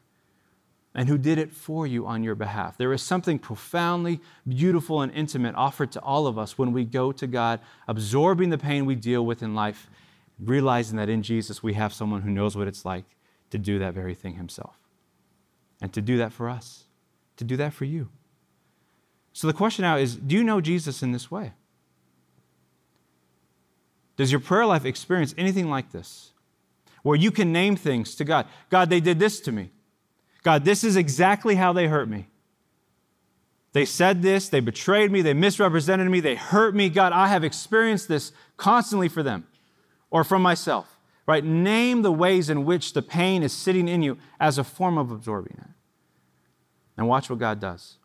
and 0.94 1.08
who 1.08 1.18
did 1.18 1.38
it 1.38 1.52
for 1.52 1.88
you 1.88 2.06
on 2.06 2.22
your 2.22 2.36
behalf. 2.36 2.78
There 2.78 2.92
is 2.92 3.02
something 3.02 3.38
profoundly 3.38 4.20
beautiful 4.48 5.02
and 5.02 5.12
intimate 5.12 5.56
offered 5.56 5.90
to 5.92 6.00
all 6.00 6.28
of 6.28 6.38
us 6.38 6.56
when 6.56 6.72
we 6.72 6.84
go 6.84 7.10
to 7.10 7.26
God, 7.26 7.58
absorbing 7.88 8.50
the 8.50 8.58
pain 8.58 8.86
we 8.86 8.94
deal 8.94 9.26
with 9.26 9.42
in 9.42 9.56
life, 9.56 9.90
realizing 10.38 10.96
that 10.98 11.08
in 11.08 11.22
Jesus 11.22 11.64
we 11.64 11.74
have 11.74 11.92
someone 11.92 12.22
who 12.22 12.30
knows 12.30 12.56
what 12.56 12.68
it's 12.68 12.84
like 12.84 13.16
to 13.50 13.58
do 13.58 13.80
that 13.80 13.92
very 13.92 14.14
thing 14.14 14.36
himself 14.36 14.78
and 15.82 15.92
to 15.92 16.00
do 16.00 16.16
that 16.18 16.32
for 16.32 16.48
us, 16.48 16.84
to 17.40 17.44
do 17.44 17.56
that 17.56 17.72
for 17.72 17.86
you. 17.86 18.08
So 19.32 19.46
the 19.46 19.54
question 19.54 19.82
now 19.82 19.96
is 19.96 20.14
do 20.14 20.36
you 20.36 20.44
know 20.44 20.60
Jesus 20.60 21.02
in 21.02 21.12
this 21.12 21.30
way? 21.30 21.52
Does 24.16 24.30
your 24.30 24.40
prayer 24.40 24.66
life 24.66 24.84
experience 24.84 25.34
anything 25.38 25.70
like 25.70 25.90
this? 25.90 26.32
Where 27.02 27.16
you 27.16 27.30
can 27.30 27.50
name 27.50 27.76
things 27.76 28.14
to 28.16 28.24
God. 28.24 28.46
God, 28.68 28.90
they 28.90 29.00
did 29.00 29.18
this 29.18 29.40
to 29.40 29.52
me. 29.52 29.70
God, 30.42 30.66
this 30.66 30.84
is 30.84 30.96
exactly 30.96 31.54
how 31.54 31.72
they 31.72 31.86
hurt 31.86 32.10
me. 32.10 32.28
They 33.72 33.86
said 33.86 34.20
this, 34.20 34.50
they 34.50 34.60
betrayed 34.60 35.10
me, 35.10 35.22
they 35.22 35.32
misrepresented 35.32 36.10
me, 36.10 36.20
they 36.20 36.34
hurt 36.34 36.74
me. 36.74 36.90
God, 36.90 37.14
I 37.14 37.28
have 37.28 37.42
experienced 37.42 38.08
this 38.08 38.32
constantly 38.58 39.08
for 39.08 39.22
them 39.22 39.46
or 40.10 40.24
from 40.24 40.42
myself. 40.42 40.98
Right? 41.26 41.44
Name 41.44 42.02
the 42.02 42.12
ways 42.12 42.50
in 42.50 42.66
which 42.66 42.92
the 42.92 43.02
pain 43.02 43.42
is 43.42 43.54
sitting 43.54 43.88
in 43.88 44.02
you 44.02 44.18
as 44.38 44.58
a 44.58 44.64
form 44.64 44.98
of 44.98 45.10
absorbing 45.10 45.56
it. 45.58 45.70
And 47.00 47.08
watch 47.08 47.30
what 47.30 47.38
God 47.38 47.60
does. 47.60 47.96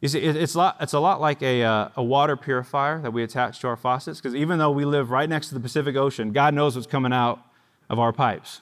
You 0.00 0.08
see, 0.08 0.20
it's 0.20 0.54
a 0.54 0.58
lot, 0.58 0.76
it's 0.80 0.92
a 0.92 1.00
lot 1.00 1.20
like 1.20 1.42
a, 1.42 1.64
uh, 1.64 1.88
a 1.96 2.02
water 2.02 2.36
purifier 2.36 3.02
that 3.02 3.10
we 3.10 3.24
attach 3.24 3.58
to 3.58 3.66
our 3.66 3.76
faucets, 3.76 4.20
because 4.20 4.36
even 4.36 4.60
though 4.60 4.70
we 4.70 4.84
live 4.84 5.10
right 5.10 5.28
next 5.28 5.48
to 5.48 5.54
the 5.54 5.60
Pacific 5.60 5.96
Ocean, 5.96 6.30
God 6.30 6.54
knows 6.54 6.76
what's 6.76 6.86
coming 6.86 7.12
out 7.12 7.44
of 7.90 7.98
our 7.98 8.12
pipes. 8.12 8.60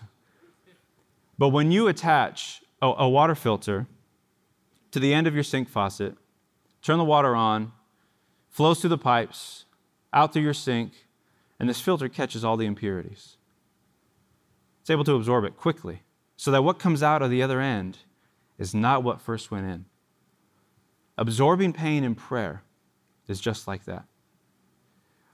But 1.36 1.50
when 1.50 1.70
you 1.70 1.86
attach 1.86 2.62
a, 2.80 2.86
a 2.86 3.08
water 3.08 3.34
filter 3.34 3.86
to 4.90 4.98
the 4.98 5.12
end 5.12 5.26
of 5.26 5.34
your 5.34 5.44
sink 5.44 5.68
faucet, 5.68 6.16
turn 6.80 6.96
the 6.96 7.04
water 7.04 7.36
on, 7.36 7.72
flows 8.48 8.80
through 8.80 8.90
the 8.90 8.98
pipes, 8.98 9.66
out 10.14 10.32
through 10.32 10.42
your 10.42 10.54
sink, 10.54 10.92
and 11.60 11.68
this 11.68 11.80
filter 11.80 12.08
catches 12.08 12.42
all 12.42 12.56
the 12.56 12.64
impurities. 12.64 13.36
It's 14.80 14.88
able 14.88 15.04
to 15.04 15.14
absorb 15.14 15.44
it 15.44 15.58
quickly, 15.58 16.04
so 16.36 16.50
that 16.52 16.64
what 16.64 16.78
comes 16.78 17.02
out 17.02 17.20
of 17.20 17.30
the 17.30 17.42
other 17.42 17.60
end 17.60 17.98
is 18.58 18.74
not 18.74 19.02
what 19.02 19.20
first 19.20 19.50
went 19.50 19.66
in. 19.66 19.84
Absorbing 21.16 21.72
pain 21.72 22.04
in 22.04 22.14
prayer 22.14 22.62
is 23.26 23.40
just 23.40 23.66
like 23.66 23.84
that. 23.84 24.04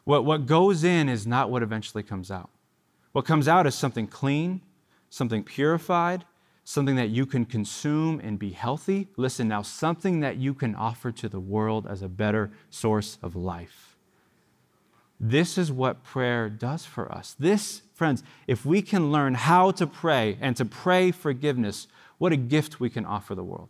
What, 0.05 0.25
what 0.25 0.47
goes 0.47 0.85
in 0.85 1.09
is 1.09 1.27
not 1.27 1.51
what 1.51 1.63
eventually 1.63 2.03
comes 2.03 2.31
out. 2.31 2.51
What 3.13 3.25
comes 3.25 3.49
out 3.49 3.67
is 3.67 3.75
something 3.75 4.07
clean, 4.07 4.61
something 5.09 5.43
purified, 5.43 6.25
something 6.65 6.97
that 6.97 7.11
you 7.11 7.27
can 7.27 7.45
consume 7.45 8.21
and 8.21 8.39
be 8.39 8.51
healthy. 8.51 9.09
Listen 9.17 9.49
now, 9.49 9.63
something 9.63 10.21
that 10.21 10.37
you 10.37 10.55
can 10.55 10.75
offer 10.75 11.13
to 11.13 11.29
the 11.29 11.41
world 11.41 11.87
as 11.87 12.03
a 12.03 12.09
better 12.09 12.51
source 12.71 13.19
of 13.23 13.37
life. 13.37 13.97
This 15.21 15.57
is 15.57 15.71
what 15.71 16.03
prayer 16.03 16.51
does 16.51 16.85
for 16.85 17.11
us. 17.13 17.37
This, 17.39 17.83
friends, 17.95 18.23
if 18.47 18.67
we 18.67 18.83
can 18.83 19.13
learn 19.13 19.35
how 19.35 19.71
to 19.73 19.87
pray 19.87 20.37
and 20.41 20.57
to 20.57 20.65
pray 20.65 21.13
forgiveness, 21.13 21.87
what 22.25 22.33
a 22.33 22.37
gift 22.39 22.81
we 22.81 22.89
can 22.89 23.05
offer 23.05 23.35
the 23.35 23.45
world. 23.45 23.69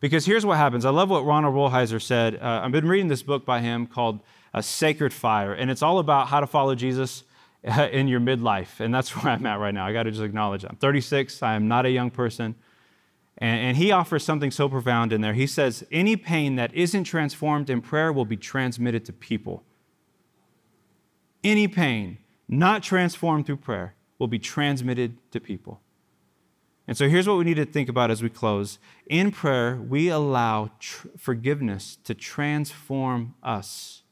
Because 0.00 0.24
here's 0.24 0.46
what 0.46 0.56
happens. 0.56 0.86
I 0.86 0.88
love 0.88 1.10
what 1.10 1.26
Ronald 1.26 1.54
Rolheiser 1.54 2.00
said. 2.00 2.36
Uh, 2.36 2.62
I've 2.64 2.72
been 2.72 2.88
reading 2.88 3.08
this 3.08 3.22
book 3.22 3.44
by 3.44 3.60
him 3.60 3.86
called 3.86 4.20
A 4.54 4.62
Sacred 4.62 5.12
Fire, 5.12 5.52
and 5.52 5.70
it's 5.70 5.82
all 5.82 5.98
about 5.98 6.28
how 6.28 6.40
to 6.40 6.46
follow 6.46 6.74
Jesus 6.74 7.24
uh, 7.68 7.88
in 7.92 8.08
your 8.08 8.20
midlife. 8.20 8.80
And 8.80 8.94
that's 8.94 9.10
where 9.22 9.34
I'm 9.34 9.44
at 9.44 9.60
right 9.60 9.74
now. 9.74 9.86
I 9.86 9.92
got 9.92 10.04
to 10.04 10.10
just 10.10 10.22
acknowledge 10.22 10.64
I'm 10.64 10.76
36, 10.76 11.42
I 11.42 11.52
am 11.52 11.68
not 11.68 11.84
a 11.84 11.90
young 11.90 12.10
person. 12.10 12.54
And, 13.36 13.60
and 13.60 13.76
he 13.76 13.92
offers 13.92 14.24
something 14.24 14.50
so 14.50 14.66
profound 14.66 15.12
in 15.12 15.20
there. 15.20 15.34
He 15.34 15.46
says, 15.46 15.84
Any 15.92 16.16
pain 16.16 16.56
that 16.56 16.74
isn't 16.74 17.04
transformed 17.04 17.68
in 17.68 17.82
prayer 17.82 18.14
will 18.14 18.24
be 18.24 18.38
transmitted 18.38 19.04
to 19.04 19.12
people. 19.12 19.62
Any 21.44 21.68
pain 21.68 22.16
not 22.48 22.82
transformed 22.82 23.44
through 23.44 23.58
prayer 23.58 23.94
will 24.18 24.26
be 24.26 24.38
transmitted 24.38 25.18
to 25.32 25.38
people. 25.38 25.82
And 26.88 26.96
so 26.96 27.08
here's 27.08 27.28
what 27.28 27.38
we 27.38 27.44
need 27.44 27.54
to 27.54 27.64
think 27.64 27.88
about 27.88 28.10
as 28.10 28.22
we 28.22 28.28
close. 28.28 28.78
In 29.06 29.30
prayer, 29.30 29.76
we 29.76 30.08
allow 30.08 30.72
tr- 30.80 31.08
forgiveness 31.16 31.96
to 32.04 32.14
transform 32.14 33.34
us 33.42 34.02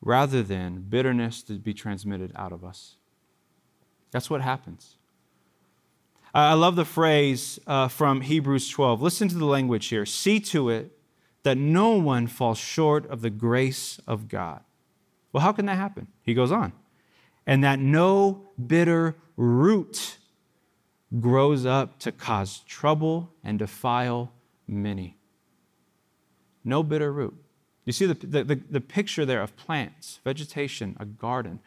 rather 0.00 0.42
than 0.42 0.86
bitterness 0.88 1.42
to 1.42 1.54
be 1.54 1.74
transmitted 1.74 2.32
out 2.34 2.52
of 2.52 2.64
us. 2.64 2.96
That's 4.10 4.30
what 4.30 4.40
happens. 4.40 4.96
I 6.34 6.54
love 6.54 6.76
the 6.76 6.84
phrase 6.84 7.58
uh, 7.66 7.88
from 7.88 8.20
Hebrews 8.20 8.68
12. 8.68 9.02
Listen 9.02 9.28
to 9.28 9.38
the 9.38 9.46
language 9.46 9.86
here. 9.86 10.06
See 10.06 10.40
to 10.40 10.68
it 10.68 10.92
that 11.42 11.56
no 11.56 11.92
one 11.92 12.26
falls 12.26 12.58
short 12.58 13.08
of 13.10 13.22
the 13.22 13.30
grace 13.30 13.98
of 14.06 14.28
God. 14.28 14.60
Well, 15.32 15.42
how 15.42 15.52
can 15.52 15.66
that 15.66 15.76
happen? 15.76 16.08
He 16.22 16.34
goes 16.34 16.52
on. 16.52 16.72
And 17.46 17.64
that 17.64 17.78
no 17.78 18.48
bitter 18.64 19.16
root 19.36 20.17
grows 21.20 21.64
up 21.64 21.98
to 22.00 22.12
cause 22.12 22.60
trouble 22.60 23.30
and 23.42 23.58
defile 23.58 24.32
many. 24.66 25.16
No 26.64 26.82
bitter 26.82 27.12
root. 27.12 27.34
You 27.84 27.92
see 27.92 28.04
the, 28.04 28.14
the, 28.14 28.60
the, 28.70 28.80
picture 28.82 29.24
there 29.24 29.40
of 29.40 29.56
plants, 29.56 30.20
vegetation, 30.22 30.94
a 31.00 31.06
garden. 31.06 31.60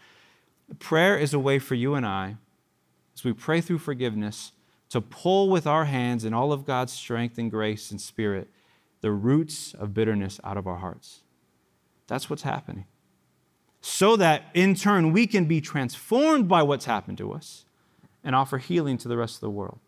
Prayer 0.78 1.18
is 1.18 1.34
a 1.34 1.40
way 1.40 1.58
for 1.58 1.74
you 1.74 1.96
and 1.96 2.06
I, 2.06 2.36
as 3.16 3.24
we 3.24 3.34
pray 3.34 3.60
through 3.60 3.80
forgiveness, 3.80 4.52
to 4.90 5.02
pull 5.02 5.50
with 5.50 5.66
our 5.66 5.86
hands 5.86 6.24
in 6.24 6.34
all 6.34 6.54
of 6.54 6.66
God's 6.66 6.94
strength 6.94 7.40
and 7.40 7.50
grace 7.50 7.90
and 7.90 8.00
spirit 8.00 8.50
the 9.02 9.12
roots 9.12 9.74
of 9.74 9.96
bitterness 9.96 10.40
out 10.44 10.58
of 10.58 10.68
our 10.68 10.78
hearts. 10.78 11.22
That's 12.06 12.30
what's 12.30 12.44
happening. 12.44 12.86
So 13.82 14.16
that 14.16 14.44
in 14.54 14.76
turn 14.76 15.12
we 15.12 15.26
can 15.26 15.46
be 15.46 15.60
transformed 15.60 16.48
by 16.48 16.62
what's 16.62 16.86
happened 16.86 17.18
to 17.18 17.34
us 17.34 17.66
and 18.24 18.36
offer 18.36 18.58
healing 18.58 18.98
to 19.00 19.08
the 19.08 19.18
rest 19.18 19.36
of 19.36 19.42
the 19.42 19.50
world. 19.50 19.80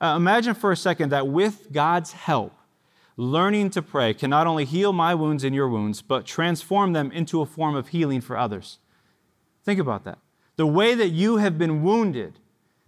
Uh, 0.00 0.14
imagine 0.16 0.54
for 0.54 0.70
a 0.70 0.76
second 0.76 1.10
that 1.10 1.26
with 1.26 1.72
God's 1.72 2.12
help, 2.12 2.52
learning 3.16 3.70
to 3.70 3.82
pray 3.82 4.14
can 4.14 4.30
not 4.30 4.46
only 4.46 4.64
heal 4.64 4.92
my 4.92 5.14
wounds 5.14 5.42
and 5.44 5.54
your 5.54 5.68
wounds, 5.68 6.02
but 6.02 6.24
transform 6.24 6.92
them 6.92 7.10
into 7.10 7.40
a 7.40 7.46
form 7.46 7.74
of 7.74 7.88
healing 7.88 8.20
for 8.20 8.36
others. 8.36 8.78
Think 9.64 9.80
about 9.80 10.04
that. 10.04 10.18
The 10.56 10.66
way 10.66 10.94
that 10.94 11.10
you 11.10 11.36
have 11.36 11.58
been 11.58 11.82
wounded 11.82 12.38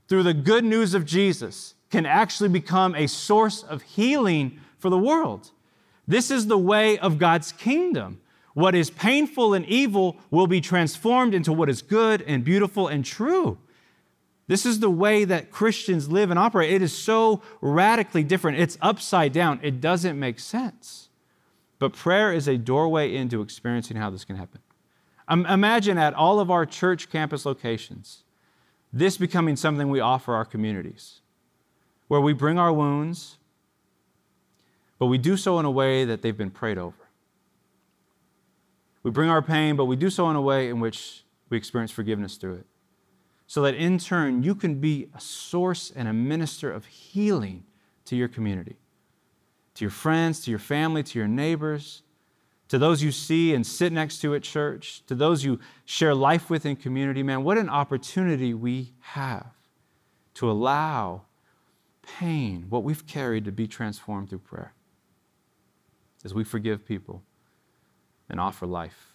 through 0.08 0.22
the 0.22 0.34
good 0.34 0.64
news 0.64 0.94
of 0.94 1.04
Jesus 1.04 1.74
can 1.90 2.06
actually 2.06 2.48
become 2.48 2.94
a 2.94 3.06
source 3.06 3.62
of 3.62 3.82
healing 3.82 4.60
for 4.78 4.88
the 4.88 4.98
world. 4.98 5.50
This 6.06 6.30
is 6.30 6.46
the 6.46 6.58
way 6.58 6.98
of 6.98 7.18
God's 7.18 7.52
kingdom. 7.52 8.20
What 8.54 8.74
is 8.74 8.90
painful 8.90 9.54
and 9.54 9.64
evil 9.66 10.16
will 10.30 10.46
be 10.46 10.60
transformed 10.60 11.34
into 11.34 11.52
what 11.52 11.68
is 11.68 11.82
good 11.82 12.22
and 12.22 12.44
beautiful 12.44 12.88
and 12.88 13.04
true. 13.04 13.58
This 14.50 14.66
is 14.66 14.80
the 14.80 14.90
way 14.90 15.24
that 15.24 15.52
Christians 15.52 16.10
live 16.10 16.28
and 16.28 16.36
operate. 16.36 16.72
It 16.72 16.82
is 16.82 16.92
so 16.92 17.40
radically 17.60 18.24
different. 18.24 18.58
It's 18.58 18.76
upside 18.82 19.32
down. 19.32 19.60
It 19.62 19.80
doesn't 19.80 20.18
make 20.18 20.40
sense. 20.40 21.08
But 21.78 21.92
prayer 21.92 22.32
is 22.32 22.48
a 22.48 22.58
doorway 22.58 23.14
into 23.14 23.42
experiencing 23.42 23.96
how 23.96 24.10
this 24.10 24.24
can 24.24 24.34
happen. 24.34 24.60
Imagine 25.30 25.98
at 25.98 26.14
all 26.14 26.40
of 26.40 26.50
our 26.50 26.66
church 26.66 27.10
campus 27.10 27.46
locations, 27.46 28.24
this 28.92 29.16
becoming 29.16 29.54
something 29.54 29.88
we 29.88 30.00
offer 30.00 30.34
our 30.34 30.44
communities, 30.44 31.20
where 32.08 32.20
we 32.20 32.32
bring 32.32 32.58
our 32.58 32.72
wounds, 32.72 33.38
but 34.98 35.06
we 35.06 35.16
do 35.16 35.36
so 35.36 35.60
in 35.60 35.64
a 35.64 35.70
way 35.70 36.04
that 36.04 36.22
they've 36.22 36.36
been 36.36 36.50
prayed 36.50 36.76
over. 36.76 37.06
We 39.04 39.12
bring 39.12 39.30
our 39.30 39.42
pain, 39.42 39.76
but 39.76 39.84
we 39.84 39.94
do 39.94 40.10
so 40.10 40.28
in 40.28 40.34
a 40.34 40.42
way 40.42 40.68
in 40.68 40.80
which 40.80 41.22
we 41.50 41.56
experience 41.56 41.92
forgiveness 41.92 42.34
through 42.34 42.54
it. 42.54 42.66
So 43.50 43.62
that 43.62 43.74
in 43.74 43.98
turn, 43.98 44.44
you 44.44 44.54
can 44.54 44.76
be 44.76 45.08
a 45.12 45.20
source 45.20 45.90
and 45.96 46.06
a 46.06 46.12
minister 46.12 46.70
of 46.70 46.86
healing 46.86 47.64
to 48.04 48.14
your 48.14 48.28
community, 48.28 48.76
to 49.74 49.82
your 49.82 49.90
friends, 49.90 50.44
to 50.44 50.52
your 50.52 50.60
family, 50.60 51.02
to 51.02 51.18
your 51.18 51.26
neighbors, 51.26 52.04
to 52.68 52.78
those 52.78 53.02
you 53.02 53.10
see 53.10 53.52
and 53.52 53.66
sit 53.66 53.92
next 53.92 54.20
to 54.20 54.36
at 54.36 54.44
church, 54.44 55.04
to 55.08 55.16
those 55.16 55.42
you 55.42 55.58
share 55.84 56.14
life 56.14 56.48
with 56.48 56.64
in 56.64 56.76
community. 56.76 57.24
Man, 57.24 57.42
what 57.42 57.58
an 57.58 57.68
opportunity 57.68 58.54
we 58.54 58.92
have 59.00 59.50
to 60.34 60.48
allow 60.48 61.22
pain, 62.02 62.66
what 62.68 62.84
we've 62.84 63.04
carried, 63.04 63.46
to 63.46 63.50
be 63.50 63.66
transformed 63.66 64.30
through 64.30 64.38
prayer 64.38 64.74
as 66.24 66.32
we 66.32 66.44
forgive 66.44 66.86
people 66.86 67.24
and 68.28 68.38
offer 68.38 68.64
life. 68.64 69.10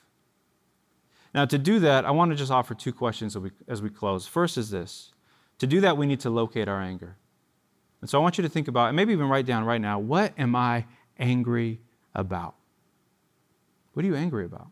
Now, 1.36 1.44
to 1.44 1.58
do 1.58 1.80
that, 1.80 2.06
I 2.06 2.12
want 2.12 2.32
to 2.32 2.38
just 2.38 2.50
offer 2.50 2.74
two 2.74 2.94
questions 2.94 3.36
as 3.36 3.42
we, 3.42 3.52
as 3.68 3.82
we 3.82 3.90
close. 3.90 4.26
First 4.26 4.58
is 4.58 4.70
this 4.70 5.12
to 5.60 5.68
do 5.68 5.82
that, 5.82 5.98
we 5.98 6.06
need 6.06 6.22
to 6.22 6.30
locate 6.30 6.70
our 6.70 6.82
anger. 6.82 7.18
And 8.00 8.10
so 8.10 8.18
I 8.18 8.22
want 8.22 8.38
you 8.38 8.42
to 8.44 8.50
think 8.50 8.70
about, 8.70 8.88
and 8.88 8.96
maybe 8.96 9.12
even 9.12 9.28
write 9.28 9.46
down 9.46 9.66
right 9.66 9.82
now, 9.82 10.00
what 10.00 10.34
am 10.38 10.56
I 10.56 10.86
angry 11.20 11.82
about? 12.14 12.56
What 13.94 14.06
are 14.06 14.08
you 14.08 14.16
angry 14.16 14.46
about? 14.46 14.68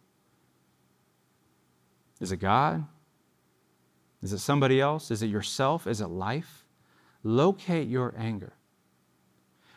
Is 2.21 2.31
it 2.31 2.37
God? 2.37 2.85
Is 4.21 4.31
it 4.31 4.39
somebody 4.39 4.79
else? 4.79 5.11
Is 5.11 5.21
it 5.21 5.27
yourself? 5.27 5.85
Is 5.85 5.99
it 5.99 6.07
life? 6.07 6.65
Locate 7.23 7.89
your 7.89 8.13
anger. 8.17 8.53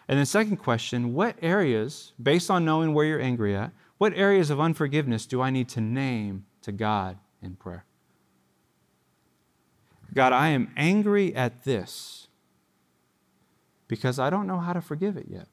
And 0.06 0.18
then, 0.18 0.26
second 0.26 0.58
question 0.58 1.14
what 1.14 1.36
areas, 1.42 2.12
based 2.22 2.48
on 2.48 2.64
knowing 2.64 2.94
where 2.94 3.06
you're 3.06 3.20
angry 3.20 3.56
at, 3.56 3.72
what 3.98 4.14
areas 4.14 4.50
of 4.50 4.60
unforgiveness 4.60 5.26
do 5.26 5.42
I 5.42 5.50
need 5.50 5.68
to 5.70 5.80
name 5.80 6.44
to 6.66 6.72
God 6.72 7.16
in 7.40 7.54
prayer? 7.54 7.84
God, 10.12 10.32
I 10.32 10.48
am 10.48 10.72
angry 10.76 11.34
at 11.34 11.64
this 11.64 12.26
because 13.86 14.18
I 14.18 14.30
don't 14.30 14.48
know 14.48 14.58
how 14.58 14.72
to 14.72 14.80
forgive 14.80 15.16
it 15.16 15.26
yet. 15.28 15.46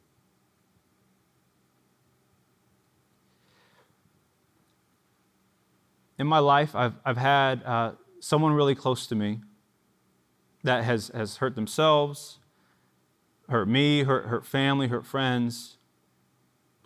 In 6.18 6.26
my 6.26 6.40
life, 6.40 6.76
I've, 6.76 6.94
I've 7.06 7.18
had 7.18 7.64
uh, 7.64 7.92
someone 8.20 8.54
really 8.54 8.76
close 8.76 9.06
to 9.08 9.16
me 9.16 9.42
that 10.64 10.84
has, 10.84 11.12
has 11.14 11.38
hurt 11.38 11.56
themselves, 11.56 12.40
hurt 13.50 13.68
me, 13.68 14.04
hurt, 14.04 14.26
hurt 14.26 14.46
family, 14.46 14.88
hurt 14.88 15.06
friends 15.06 15.78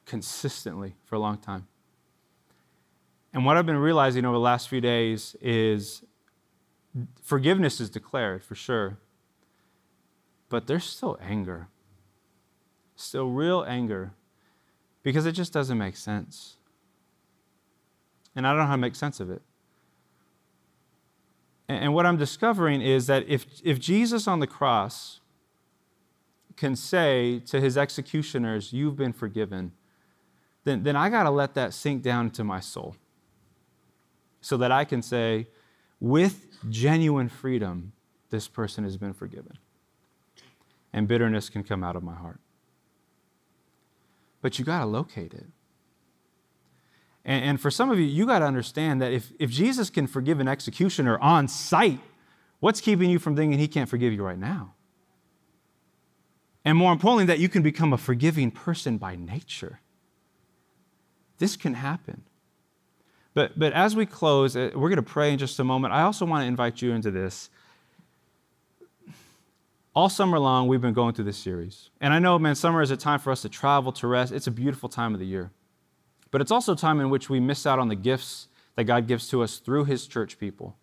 consistently 0.05 0.95
for 1.05 1.15
a 1.15 1.19
long 1.19 1.37
time. 1.37 1.67
And 3.37 3.45
what 3.45 3.55
I've 3.55 3.67
been 3.67 3.77
realizing 3.77 4.25
over 4.25 4.33
the 4.33 4.39
last 4.39 4.67
few 4.67 4.81
days 4.81 5.35
is 5.39 6.01
forgiveness 7.21 7.79
is 7.79 7.87
declared 7.87 8.43
for 8.43 8.55
sure, 8.55 8.97
but 10.49 10.65
there's 10.65 10.85
still 10.85 11.19
anger, 11.21 11.67
still 12.95 13.29
real 13.29 13.63
anger, 13.67 14.13
because 15.03 15.27
it 15.27 15.33
just 15.33 15.53
doesn't 15.53 15.77
make 15.77 15.97
sense. 15.97 16.57
And 18.35 18.47
I 18.47 18.53
don't 18.53 18.61
know 18.61 18.65
how 18.65 18.71
to 18.71 18.79
make 18.79 18.95
sense 18.95 19.19
of 19.19 19.29
it. 19.29 19.43
And 21.67 21.93
what 21.93 22.07
I'm 22.07 22.17
discovering 22.17 22.81
is 22.81 23.05
that 23.05 23.23
if, 23.29 23.45
if 23.63 23.79
Jesus 23.79 24.27
on 24.27 24.39
the 24.39 24.47
cross 24.47 25.19
can 26.55 26.75
say 26.75 27.37
to 27.45 27.61
his 27.61 27.77
executioners, 27.77 28.73
You've 28.73 28.95
been 28.95 29.13
forgiven, 29.13 29.73
then, 30.63 30.81
then 30.81 30.95
I 30.95 31.09
got 31.09 31.25
to 31.25 31.29
let 31.29 31.53
that 31.53 31.75
sink 31.75 32.01
down 32.01 32.25
into 32.25 32.43
my 32.43 32.61
soul 32.61 32.95
so 34.41 34.57
that 34.57 34.71
I 34.71 34.85
can 34.85 35.01
say, 35.01 35.47
with 35.99 36.47
genuine 36.69 37.29
freedom, 37.29 37.93
this 38.29 38.47
person 38.47 38.83
has 38.83 38.97
been 38.97 39.13
forgiven. 39.13 39.57
And 40.93 41.07
bitterness 41.07 41.49
can 41.49 41.63
come 41.63 41.83
out 41.83 41.95
of 41.95 42.03
my 42.03 42.15
heart. 42.15 42.39
But 44.41 44.59
you 44.59 44.65
got 44.65 44.79
to 44.79 44.85
locate 44.85 45.33
it. 45.33 45.47
And, 47.25 47.43
and, 47.43 47.61
for 47.61 47.69
some 47.69 47.91
of 47.91 47.99
you, 47.99 48.05
you 48.05 48.25
got 48.25 48.39
to 48.39 48.45
understand 48.45 49.01
that 49.01 49.11
if, 49.11 49.33
if 49.37 49.49
Jesus 49.49 49.89
can 49.89 50.07
forgive 50.07 50.39
an 50.39 50.47
executioner 50.47 51.19
on 51.19 51.49
sight, 51.49 51.99
what's 52.61 52.79
keeping 52.79 53.09
you 53.09 53.19
from 53.19 53.35
thinking 53.35 53.59
he 53.59 53.67
can't 53.67 53.89
forgive 53.89 54.13
you 54.13 54.23
right 54.23 54.39
now? 54.39 54.73
And 56.63 56.77
more 56.77 56.93
importantly, 56.93 57.25
that 57.25 57.39
you 57.39 57.49
can 57.49 57.63
become 57.63 57.91
a 57.91 57.97
forgiving 57.97 58.51
person 58.51 58.97
by 58.97 59.15
nature. 59.15 59.81
This 61.37 61.55
can 61.55 61.73
happen. 61.73 62.23
But, 63.37 63.59
but 63.59 63.71
as 63.73 63.95
we 63.95 64.07
close, 64.07 64.55
uh, 64.55 64.71
we're 64.73 64.89
going 64.89 64.95
to 64.95 65.03
pray 65.03 65.31
in 65.31 65.37
just 65.37 65.59
a 65.59 65.63
moment. 65.63 65.93
I 65.93 66.01
also 66.01 66.25
want 66.25 66.41
to 66.41 66.47
invite 66.47 66.81
you 66.81 66.91
into 66.93 67.11
this. 67.11 67.51
All 69.93 70.09
summer 70.09 70.39
long, 70.39 70.67
we've 70.67 70.81
been 70.81 70.95
going 70.95 71.13
through 71.13 71.25
this 71.25 71.37
series. 71.37 71.91
And 72.01 72.15
I 72.15 72.17
know, 72.17 72.39
man, 72.39 72.55
summer 72.55 72.81
is 72.81 72.89
a 72.89 72.97
time 72.97 73.19
for 73.19 73.29
us 73.29 73.43
to 73.43 73.49
travel, 73.49 73.91
to 73.91 74.07
rest. 74.07 74.33
It's 74.33 74.47
a 74.47 74.51
beautiful 74.51 74.89
time 74.89 75.13
of 75.13 75.19
the 75.19 75.27
year. 75.27 75.51
But 76.31 76.41
it's 76.41 76.49
also 76.49 76.73
a 76.73 76.75
time 76.75 76.99
in 76.99 77.11
which 77.11 77.29
we 77.29 77.39
miss 77.39 77.67
out 77.67 77.77
on 77.77 77.89
the 77.89 77.95
gifts 77.95 78.47
that 78.75 78.85
God 78.85 79.05
gives 79.05 79.29
to 79.29 79.43
us 79.43 79.57
through 79.57 79.85
His 79.85 80.07
church 80.07 80.39
people. 80.39 80.75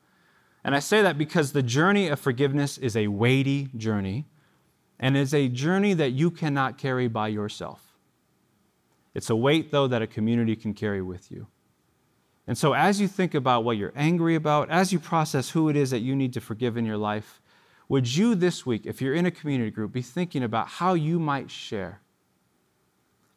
And 0.62 0.76
I 0.76 0.78
say 0.78 1.02
that 1.02 1.18
because 1.18 1.50
the 1.50 1.62
journey 1.62 2.06
of 2.06 2.20
forgiveness 2.20 2.78
is 2.78 2.96
a 2.96 3.08
weighty 3.08 3.70
journey, 3.76 4.26
and 5.00 5.16
it's 5.16 5.34
a 5.34 5.48
journey 5.48 5.92
that 5.94 6.12
you 6.12 6.30
cannot 6.30 6.78
carry 6.78 7.08
by 7.08 7.26
yourself. 7.26 7.96
It's 9.12 9.28
a 9.28 9.34
weight, 9.34 9.72
though, 9.72 9.88
that 9.88 10.02
a 10.02 10.06
community 10.06 10.54
can 10.54 10.72
carry 10.72 11.02
with 11.02 11.32
you. 11.32 11.48
And 12.46 12.58
so, 12.58 12.74
as 12.74 13.00
you 13.00 13.08
think 13.08 13.34
about 13.34 13.64
what 13.64 13.76
you're 13.76 13.92
angry 13.96 14.34
about, 14.34 14.70
as 14.70 14.92
you 14.92 14.98
process 14.98 15.50
who 15.50 15.68
it 15.68 15.76
is 15.76 15.90
that 15.90 16.00
you 16.00 16.14
need 16.14 16.34
to 16.34 16.40
forgive 16.40 16.76
in 16.76 16.84
your 16.84 16.98
life, 16.98 17.40
would 17.88 18.14
you 18.14 18.34
this 18.34 18.66
week, 18.66 18.86
if 18.86 19.00
you're 19.00 19.14
in 19.14 19.26
a 19.26 19.30
community 19.30 19.70
group, 19.70 19.92
be 19.92 20.02
thinking 20.02 20.42
about 20.42 20.68
how 20.68 20.94
you 20.94 21.18
might 21.18 21.50
share 21.50 22.00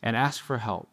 and 0.01 0.15
ask 0.15 0.43
for 0.43 0.57
help 0.57 0.89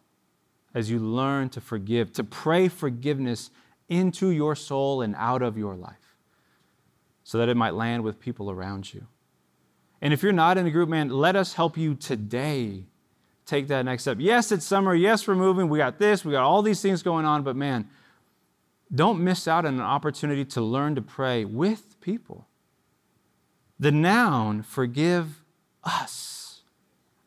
as 0.75 0.91
you 0.91 0.99
learn 0.99 1.49
to 1.51 1.61
forgive, 1.61 2.13
to 2.13 2.25
pray 2.25 2.69
forgiveness 2.69 3.51
into 3.89 4.31
your 4.31 4.57
soul 4.57 5.03
and 5.03 5.15
out 5.17 5.43
of 5.43 5.57
your 5.59 5.75
life 5.75 6.17
so 7.23 7.39
that 7.39 7.49
it 7.49 7.57
might 7.57 7.75
land 7.75 8.03
with 8.03 8.21
people 8.21 8.51
around 8.51 8.93
you? 8.93 9.07
And 10.01 10.13
if 10.13 10.23
you're 10.23 10.33
not 10.33 10.59
in 10.59 10.67
a 10.67 10.71
group, 10.71 10.89
man, 10.89 11.09
let 11.09 11.37
us 11.37 11.55
help 11.55 11.77
you 11.77 11.95
today 11.95 12.85
take 13.47 13.69
that 13.69 13.85
next 13.85 14.03
step. 14.03 14.19
Yes, 14.21 14.53
it's 14.53 14.65
summer. 14.65 14.95
Yes, 14.95 15.27
we're 15.27 15.35
moving. 15.35 15.69
We 15.69 15.79
got 15.79 15.99
this. 15.99 16.25
We 16.25 16.33
got 16.33 16.45
all 16.45 16.63
these 16.63 16.81
things 16.81 17.03
going 17.03 17.25
on. 17.25 17.43
But 17.43 17.57
man, 17.57 17.89
don't 18.93 19.23
miss 19.23 19.47
out 19.47 19.65
on 19.65 19.75
an 19.75 19.81
opportunity 19.81 20.45
to 20.47 20.61
learn 20.61 20.95
to 20.95 21.03
pray 21.03 21.45
with 21.45 22.01
people. 22.01 22.47
The 23.79 23.93
noun, 23.93 24.63
forgive 24.63 25.43
us 25.83 26.63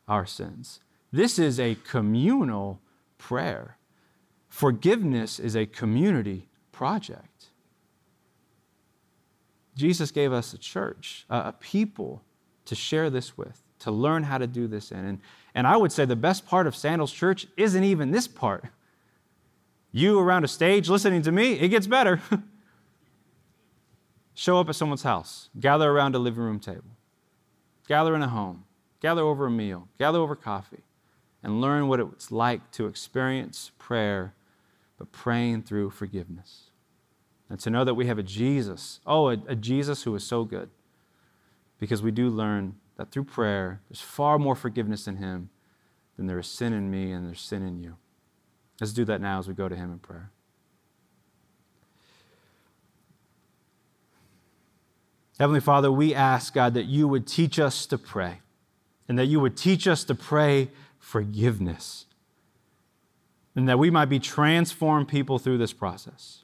our 0.06 0.26
sins. 0.26 0.80
This 1.12 1.38
is 1.38 1.60
a 1.60 1.76
communal 1.84 2.80
prayer. 3.16 3.76
Forgiveness 4.48 5.38
is 5.38 5.54
a 5.56 5.66
community 5.66 6.48
project. 6.72 7.46
Jesus 9.76 10.10
gave 10.10 10.32
us 10.32 10.52
a 10.52 10.58
church, 10.58 11.24
a 11.30 11.52
people 11.52 12.22
to 12.64 12.74
share 12.74 13.10
this 13.10 13.38
with, 13.38 13.62
to 13.78 13.90
learn 13.90 14.24
how 14.24 14.38
to 14.38 14.46
do 14.46 14.66
this 14.66 14.90
in. 14.90 15.04
And, 15.04 15.20
and 15.54 15.66
I 15.66 15.76
would 15.76 15.92
say 15.92 16.04
the 16.04 16.16
best 16.16 16.46
part 16.46 16.66
of 16.66 16.74
Sandals 16.74 17.12
Church 17.12 17.46
isn't 17.56 17.84
even 17.84 18.10
this 18.10 18.28
part. 18.28 18.64
You 19.92 20.18
around 20.18 20.44
a 20.44 20.48
stage 20.48 20.88
listening 20.88 21.22
to 21.22 21.32
me, 21.32 21.54
it 21.54 21.68
gets 21.68 21.86
better. 21.86 22.20
Show 24.34 24.60
up 24.60 24.68
at 24.68 24.76
someone's 24.76 25.02
house, 25.02 25.48
gather 25.58 25.90
around 25.90 26.14
a 26.14 26.18
living 26.18 26.42
room 26.42 26.60
table, 26.60 26.90
gather 27.88 28.14
in 28.14 28.22
a 28.22 28.28
home, 28.28 28.64
gather 29.00 29.22
over 29.22 29.46
a 29.46 29.50
meal, 29.50 29.88
gather 29.98 30.18
over 30.18 30.36
coffee, 30.36 30.84
and 31.42 31.60
learn 31.60 31.88
what 31.88 32.00
it's 32.00 32.30
like 32.30 32.70
to 32.72 32.86
experience 32.86 33.72
prayer, 33.78 34.34
but 34.98 35.10
praying 35.10 35.62
through 35.62 35.90
forgiveness. 35.90 36.70
And 37.50 37.58
to 37.60 37.70
know 37.70 37.82
that 37.84 37.94
we 37.94 38.06
have 38.06 38.18
a 38.18 38.22
Jesus, 38.22 39.00
oh, 39.06 39.30
a, 39.30 39.38
a 39.48 39.56
Jesus 39.56 40.02
who 40.02 40.14
is 40.14 40.22
so 40.22 40.44
good, 40.44 40.68
because 41.78 42.02
we 42.02 42.10
do 42.10 42.28
learn 42.28 42.76
that 42.96 43.10
through 43.10 43.24
prayer, 43.24 43.80
there's 43.88 44.00
far 44.00 44.38
more 44.38 44.54
forgiveness 44.54 45.08
in 45.08 45.16
Him 45.16 45.48
than 46.16 46.26
there 46.26 46.38
is 46.38 46.46
sin 46.46 46.72
in 46.72 46.90
me 46.90 47.10
and 47.10 47.26
there's 47.26 47.40
sin 47.40 47.62
in 47.62 47.78
you. 47.78 47.96
Let's 48.80 48.92
do 48.92 49.04
that 49.06 49.20
now 49.20 49.38
as 49.38 49.48
we 49.48 49.54
go 49.54 49.68
to 49.68 49.74
Him 49.74 49.92
in 49.92 49.98
prayer. 49.98 50.30
Heavenly 55.38 55.60
Father, 55.60 55.90
we 55.90 56.14
ask, 56.14 56.52
God, 56.52 56.74
that 56.74 56.86
you 56.86 57.06
would 57.06 57.26
teach 57.26 57.58
us 57.58 57.86
to 57.86 57.98
pray 57.98 58.40
and 59.08 59.18
that 59.18 59.26
you 59.26 59.38
would 59.40 59.56
teach 59.56 59.86
us 59.86 60.02
to 60.04 60.14
pray 60.14 60.70
forgiveness 60.98 62.06
and 63.54 63.68
that 63.68 63.78
we 63.78 63.90
might 63.90 64.06
be 64.06 64.18
transformed 64.18 65.08
people 65.08 65.38
through 65.38 65.58
this 65.58 65.72
process. 65.72 66.42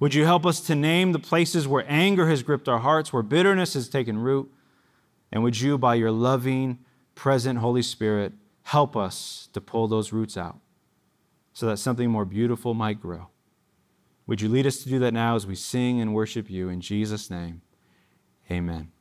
Would 0.00 0.14
you 0.14 0.24
help 0.24 0.46
us 0.46 0.60
to 0.62 0.76
name 0.76 1.10
the 1.10 1.18
places 1.18 1.66
where 1.66 1.84
anger 1.88 2.28
has 2.28 2.44
gripped 2.44 2.68
our 2.68 2.78
hearts, 2.78 3.12
where 3.12 3.24
bitterness 3.24 3.74
has 3.74 3.88
taken 3.88 4.18
root? 4.18 4.50
And 5.32 5.42
would 5.42 5.60
you, 5.60 5.76
by 5.76 5.96
your 5.96 6.12
loving, 6.12 6.78
present 7.16 7.58
Holy 7.58 7.82
Spirit, 7.82 8.32
help 8.62 8.96
us 8.96 9.48
to 9.52 9.60
pull 9.60 9.88
those 9.88 10.12
roots 10.12 10.36
out 10.36 10.60
so 11.58 11.66
that 11.66 11.76
something 11.78 12.08
more 12.08 12.24
beautiful 12.24 12.72
might 12.72 13.00
grow? 13.00 13.26
Would 14.28 14.40
you 14.40 14.48
lead 14.48 14.64
us 14.64 14.76
to 14.84 14.88
do 14.88 15.00
that 15.00 15.12
now 15.12 15.34
as 15.34 15.44
we 15.44 15.56
sing 15.56 16.00
and 16.00 16.14
worship 16.14 16.48
you 16.48 16.68
in 16.68 16.80
Jesus' 16.80 17.30
name? 17.30 17.62
Amen. 18.48 18.92